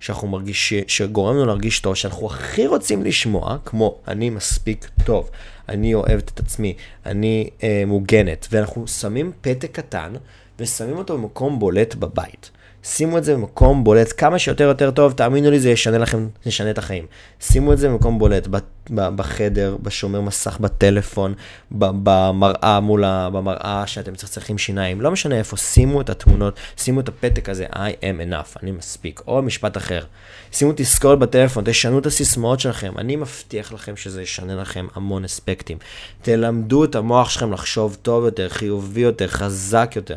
שאנחנו 0.00 0.28
מרגישים, 0.28 0.84
שגורם 0.86 1.36
לנו 1.36 1.46
להרגיש 1.46 1.80
טוב, 1.80 1.94
שאנחנו 1.94 2.26
הכי 2.26 2.66
רוצים 2.66 3.04
לשמוע, 3.04 3.56
כמו 3.64 3.98
אני 4.08 4.30
מספיק 4.30 4.90
טוב, 5.04 5.30
אני 5.68 5.94
אוהבת 5.94 6.30
את 6.34 6.40
עצמי, 6.40 6.74
אני 7.06 7.50
אה, 7.62 7.82
מוגנת, 7.86 8.48
ואנחנו 8.50 8.88
שמים 8.88 9.32
פתק 9.40 9.70
קטן 9.72 10.12
ושמים 10.58 10.96
אותו 10.96 11.18
במקום 11.18 11.58
בולט 11.58 11.94
בבית. 11.94 12.50
שימו 12.88 13.18
את 13.18 13.24
זה 13.24 13.34
במקום 13.34 13.84
בולט 13.84 14.12
כמה 14.16 14.38
שיותר 14.38 14.64
יותר 14.64 14.90
טוב, 14.90 15.12
תאמינו 15.12 15.50
לי, 15.50 15.60
זה 15.60 15.70
ישנה 15.70 15.98
לכם, 15.98 16.28
ישנה 16.46 16.70
את 16.70 16.78
החיים. 16.78 17.06
שימו 17.40 17.72
את 17.72 17.78
זה 17.78 17.88
במקום 17.88 18.18
בולט, 18.18 18.48
בחדר, 18.90 19.76
בשומר 19.82 20.20
מסך, 20.20 20.58
בטלפון, 20.60 21.34
במראה 21.70 22.80
מול 22.80 23.04
ה... 23.04 23.30
במראה 23.30 23.86
שאתם 23.86 24.14
צריכים 24.14 24.58
שיניים, 24.58 25.00
לא 25.00 25.10
משנה 25.10 25.38
איפה, 25.38 25.56
שימו 25.56 26.00
את 26.00 26.10
התמונות, 26.10 26.54
שימו 26.76 27.00
את 27.00 27.08
הפתק 27.08 27.48
הזה, 27.48 27.66
I 27.72 27.76
am 27.76 28.30
enough, 28.30 28.58
אני 28.62 28.70
מספיק, 28.70 29.20
או 29.26 29.42
משפט 29.42 29.76
אחר. 29.76 30.04
שימו 30.52 30.72
תזכורת 30.76 31.18
בטלפון, 31.18 31.64
תשנו 31.66 31.98
את 31.98 32.06
הסיסמאות 32.06 32.60
שלכם, 32.60 32.92
אני 32.98 33.16
מבטיח 33.16 33.72
לכם 33.72 33.96
שזה 33.96 34.22
ישנה 34.22 34.54
לכם 34.54 34.86
המון 34.94 35.24
אספקטים. 35.24 35.78
תלמדו 36.22 36.84
את 36.84 36.94
המוח 36.94 37.30
שלכם 37.30 37.52
לחשוב 37.52 37.96
טוב 38.02 38.24
יותר, 38.24 38.48
חיובי 38.48 39.00
יותר, 39.00 39.28
חזק 39.28 39.92
יותר, 39.96 40.16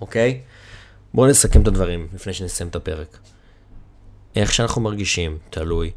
אוקיי? 0.00 0.40
בואו 1.16 1.30
נסכם 1.30 1.62
את 1.62 1.66
הדברים 1.66 2.08
לפני 2.14 2.32
שנסיים 2.32 2.68
את 2.68 2.76
הפרק. 2.76 3.18
איך 4.36 4.54
שאנחנו 4.54 4.80
מרגישים 4.80 5.38
תלוי 5.50 5.90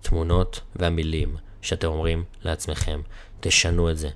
תמונות 0.00 0.60
והמילים 0.76 1.36
שאתם 1.62 1.88
אומרים 1.88 2.24
לעצמכם. 2.42 3.00
תשנו 3.40 3.90
את 3.90 3.98
זה. 3.98 4.08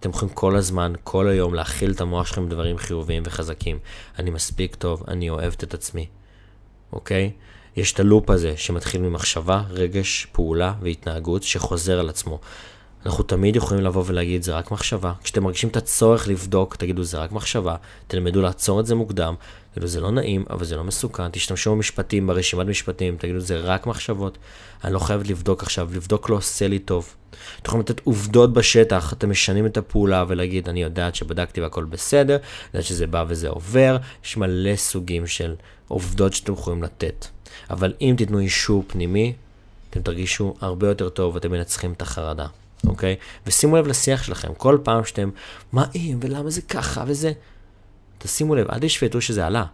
אתם 0.00 0.10
יכולים 0.10 0.34
כל 0.34 0.56
הזמן, 0.56 0.92
כל 1.04 1.28
היום, 1.28 1.54
להכיל 1.54 1.92
את 1.92 2.00
המוח 2.00 2.26
שלכם 2.26 2.46
בדברים 2.48 2.78
חיוביים 2.78 3.22
וחזקים. 3.26 3.78
אני 4.18 4.30
מספיק 4.30 4.74
טוב, 4.74 5.02
אני 5.08 5.30
אוהבת 5.30 5.64
את 5.64 5.74
עצמי, 5.74 6.06
אוקיי? 6.92 7.32
יש 7.76 7.92
את 7.92 8.00
הלופ 8.00 8.30
הזה 8.30 8.56
שמתחיל 8.56 9.00
ממחשבה, 9.00 9.62
רגש, 9.68 10.26
פעולה 10.32 10.74
והתנהגות 10.80 11.42
שחוזר 11.42 12.00
על 12.00 12.08
עצמו. 12.08 12.40
אנחנו 13.06 13.24
תמיד 13.24 13.56
יכולים 13.56 13.84
לבוא 13.84 14.04
ולהגיד, 14.06 14.42
זה 14.42 14.52
רק 14.52 14.70
מחשבה. 14.70 15.12
כשאתם 15.22 15.42
מרגישים 15.42 15.68
את 15.68 15.76
הצורך 15.76 16.28
לבדוק, 16.28 16.76
תגידו, 16.76 17.04
זה 17.04 17.18
רק 17.18 17.32
מחשבה. 17.32 17.76
תלמדו 18.06 18.42
לעצור 18.42 18.80
את 18.80 18.86
זה 18.86 18.94
מוקדם. 18.94 19.34
תגידו, 19.72 19.86
זה 19.86 20.00
לא 20.00 20.10
נעים, 20.10 20.44
אבל 20.50 20.64
זה 20.64 20.76
לא 20.76 20.84
מסוכן. 20.84 21.28
תשתמשו 21.28 21.72
במשפטים, 21.72 22.26
ברשימת 22.26 22.66
משפטים, 22.66 23.16
תגידו, 23.16 23.40
זה 23.40 23.56
רק 23.56 23.86
מחשבות. 23.86 24.38
אני 24.84 24.92
לא 24.92 24.98
חייבת 24.98 25.28
לבדוק 25.28 25.62
עכשיו, 25.62 25.88
לבדוק 25.94 26.30
לא 26.30 26.36
עושה 26.36 26.68
לי 26.68 26.78
טוב. 26.78 27.14
אתם 27.30 27.66
יכולים 27.66 27.80
לתת 27.80 28.00
עובדות 28.04 28.52
בשטח, 28.52 29.12
אתם 29.12 29.30
משנים 29.30 29.66
את 29.66 29.76
הפעולה 29.76 30.24
ולהגיד, 30.28 30.68
אני 30.68 30.82
יודעת 30.82 31.14
שבדקתי 31.14 31.60
והכל 31.60 31.84
בסדר, 31.84 32.36
יודעת 32.74 32.84
שזה 32.84 33.06
בא 33.06 33.24
וזה 33.28 33.48
עובר. 33.48 33.96
יש 34.24 34.36
מלא 34.36 34.76
סוגים 34.76 35.26
של 35.26 35.54
עובדות 35.88 36.32
שאתם 36.32 36.52
יכולים 36.52 36.82
לתת. 36.82 37.26
אבל 37.70 37.92
אם 38.00 38.14
תיתנו 38.18 38.38
אישור 38.38 38.84
פנימי, 38.86 39.32
אתם 39.90 40.02
תרגישו 40.02 40.54
הרבה 40.60 40.88
יותר 40.88 41.08
טוב 41.08 41.34
ואתם 41.34 41.50
מנצחים 41.50 41.92
את 41.92 42.02
החרדה. 42.02 42.46
אוקיי? 42.86 43.16
ושימו 43.46 43.76
לב 43.76 43.86
לשיח 43.86 44.22
שלכם, 44.22 44.54
כל 44.56 44.78
פעם 44.82 45.04
שאתם, 45.04 45.30
מה 45.72 45.84
אם, 45.94 46.18
ולמה 46.22 46.50
זה 46.50 46.62
ככה, 46.62 47.04
וזה... 47.06 47.32
תשימו 48.18 48.54
לב, 48.54 48.70
אל 48.70 48.78
תשפטו 48.78 49.20
שזה 49.20 49.46
עלה, 49.46 49.64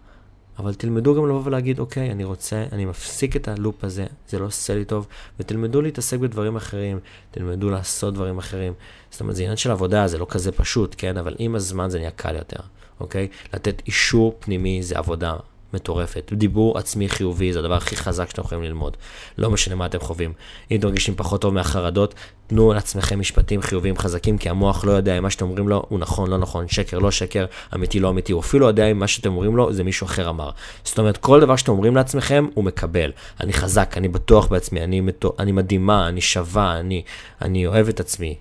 אבל 0.59 0.75
תלמדו 0.75 1.15
גם 1.15 1.29
לבוא 1.29 1.43
ולהגיד, 1.45 1.79
אוקיי, 1.79 2.11
אני 2.11 2.25
רוצה, 2.25 2.65
אני 2.73 2.85
מפסיק 2.85 3.37
את 3.37 3.49
הלופ 3.49 3.85
הזה, 3.85 4.07
זה 4.29 4.39
לא 4.39 4.45
עושה 4.45 4.75
לי 4.75 4.85
טוב, 4.85 5.07
ותלמדו 5.41 5.83
להתעסק 5.83 6.19
בדברים 6.19 6.57
אחרים, 6.57 6.99
תלמדו 7.31 7.71
לעשות 7.71 8.15
דברים 8.15 8.39
אחרים. 8.39 8.73
זאת 9.11 9.21
אומרת, 9.21 9.37
זה 9.37 9.43
עניין 9.43 9.57
של 9.57 9.71
עבודה, 9.71 10.09
זה 10.09 10.19
לא 10.19 10.27
כזה 10.29 10.53
פשוט, 10.53 10.95
כן? 10.99 11.17
אבל 11.17 11.35
עם 11.39 11.55
הזמן 11.55 11.91
זה 11.91 11.99
נהיה 11.99 12.11
קל 12.11 12.37
יותר, 12.37 12.61
אוקיי? 13.01 13.29
לתת 13.55 13.83
אישור 13.87 14.37
פנימי 14.41 14.83
זה 14.83 14.99
עבודה. 14.99 15.37
מטורפת. 15.73 16.33
דיבור 16.33 16.79
עצמי 16.79 17.09
חיובי 17.09 17.53
זה 17.53 17.59
הדבר 17.59 17.75
הכי 17.75 17.97
חזק 17.97 18.31
שאתם 18.31 18.43
יכולים 18.43 18.65
ללמוד. 18.65 18.97
לא 19.39 19.51
משנה 19.51 19.75
מה 19.75 19.87
אתם 19.87 19.99
חווים. 19.99 20.33
אם 20.71 20.79
אתם 20.79 20.87
מרגישים 20.87 21.15
פחות 21.17 21.41
טוב 21.41 21.55
מהחרדות, 21.55 22.15
תנו 22.47 22.73
לעצמכם 22.73 23.21
משפטים 23.21 23.63
חיוביים 23.63 23.97
חזקים, 23.97 24.39
כי 24.39 24.49
המוח 24.49 24.85
לא 24.85 24.93
יודע 24.93 25.19
אם 25.19 25.23
מה 25.23 25.31
שאתם 25.31 25.45
אומרים 25.45 25.69
לו 25.69 25.85
הוא 25.89 25.99
נכון, 25.99 26.31
לא 26.31 26.39
נכון, 26.39 26.69
שקר, 26.69 26.99
לא 26.99 27.11
שקר, 27.11 27.47
אמיתי, 27.75 28.01
לא 28.01 28.11
אמיתי. 28.11 28.33
הוא 28.33 28.41
אפילו 28.41 28.63
לא 28.63 28.67
יודע 28.67 28.87
אם 28.87 28.99
מה 28.99 29.09
שאתם 29.09 29.31
אומרים 29.31 29.57
לו 29.57 29.73
זה 29.73 29.85
מישהו 29.85 30.05
אחר 30.05 30.29
אמר. 30.29 30.51
זאת 30.85 30.99
אומרת, 30.99 31.17
כל 31.17 31.41
דבר 31.41 31.57
שאתם 31.57 31.73
אומרים 31.73 31.97
לעצמכם, 31.97 32.47
הוא 32.55 32.65
מקבל. 32.65 33.13
אני 33.41 33.53
חזק, 33.53 33.95
אני 33.97 34.09
בטוח 34.09 34.47
בעצמי, 34.47 34.85
אני, 34.85 35.01
מתו, 35.01 35.33
אני 35.39 35.53
מדהימה, 35.53 36.09
אני 36.09 36.21
שווה, 36.21 36.81
אני, 36.81 37.03
אני 37.43 37.67
אוהב 37.67 37.89
את 37.89 38.01
עצמי. 38.01 38.35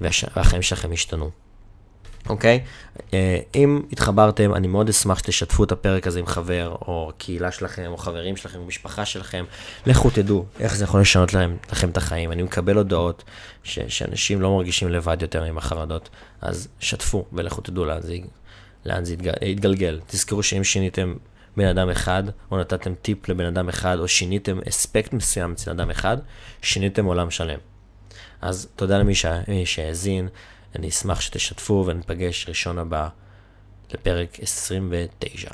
והחיים 0.00 0.62
שלכם 0.62 0.92
ישתנו. 0.92 1.45
אוקיי? 2.28 2.60
אה, 3.14 3.38
אם 3.54 3.82
התחברתם, 3.92 4.54
אני 4.54 4.66
מאוד 4.66 4.88
אשמח 4.88 5.18
שתשתפו 5.18 5.64
את 5.64 5.72
הפרק 5.72 6.06
הזה 6.06 6.18
עם 6.18 6.26
חבר, 6.26 6.76
או 6.80 7.12
קהילה 7.18 7.52
שלכם, 7.52 7.86
או 7.86 7.96
חברים 7.96 8.36
שלכם, 8.36 8.58
או 8.58 8.64
משפחה 8.64 9.04
שלכם. 9.04 9.44
לכו 9.86 10.10
תדעו 10.10 10.44
איך 10.60 10.76
זה 10.76 10.84
יכול 10.84 11.00
לשנות 11.00 11.34
להם, 11.34 11.56
לכם 11.72 11.88
את 11.88 11.96
החיים. 11.96 12.32
אני 12.32 12.42
מקבל 12.42 12.76
הודעות 12.76 13.24
ש, 13.64 13.78
שאנשים 13.88 14.42
לא 14.42 14.56
מרגישים 14.56 14.88
לבד 14.88 15.22
יותר 15.22 15.42
עם 15.42 15.58
החרדות, 15.58 16.08
אז 16.40 16.68
שתפו 16.80 17.24
ולכו 17.32 17.60
תדעו 17.60 17.84
לאן 17.84 18.00
זה, 18.00 18.16
לאן 18.86 19.04
זה 19.04 19.12
יתגל, 19.12 19.32
יתגלגל. 19.42 20.00
תזכרו 20.06 20.42
שאם 20.42 20.64
שיניתם 20.64 21.14
בן 21.56 21.66
אדם 21.66 21.90
אחד, 21.90 22.22
או 22.50 22.58
נתתם 22.58 22.94
טיפ 22.94 23.28
לבן 23.28 23.46
אדם 23.46 23.68
אחד, 23.68 23.98
או 23.98 24.08
שיניתם 24.08 24.58
אספקט 24.68 25.12
מסוים 25.12 25.52
אצל 25.52 25.70
אדם 25.70 25.90
אחד, 25.90 26.16
שיניתם 26.62 27.04
עולם 27.04 27.30
שלם. 27.30 27.58
אז 28.40 28.68
תודה 28.76 28.98
למי 28.98 29.14
שהאזין. 29.64 30.28
אני 30.76 30.88
אשמח 30.88 31.20
שתשתפו 31.20 31.84
ונפגש 31.86 32.48
ראשון 32.48 32.78
הבא 32.78 33.08
לפרק 33.92 34.40
29. 34.40 35.50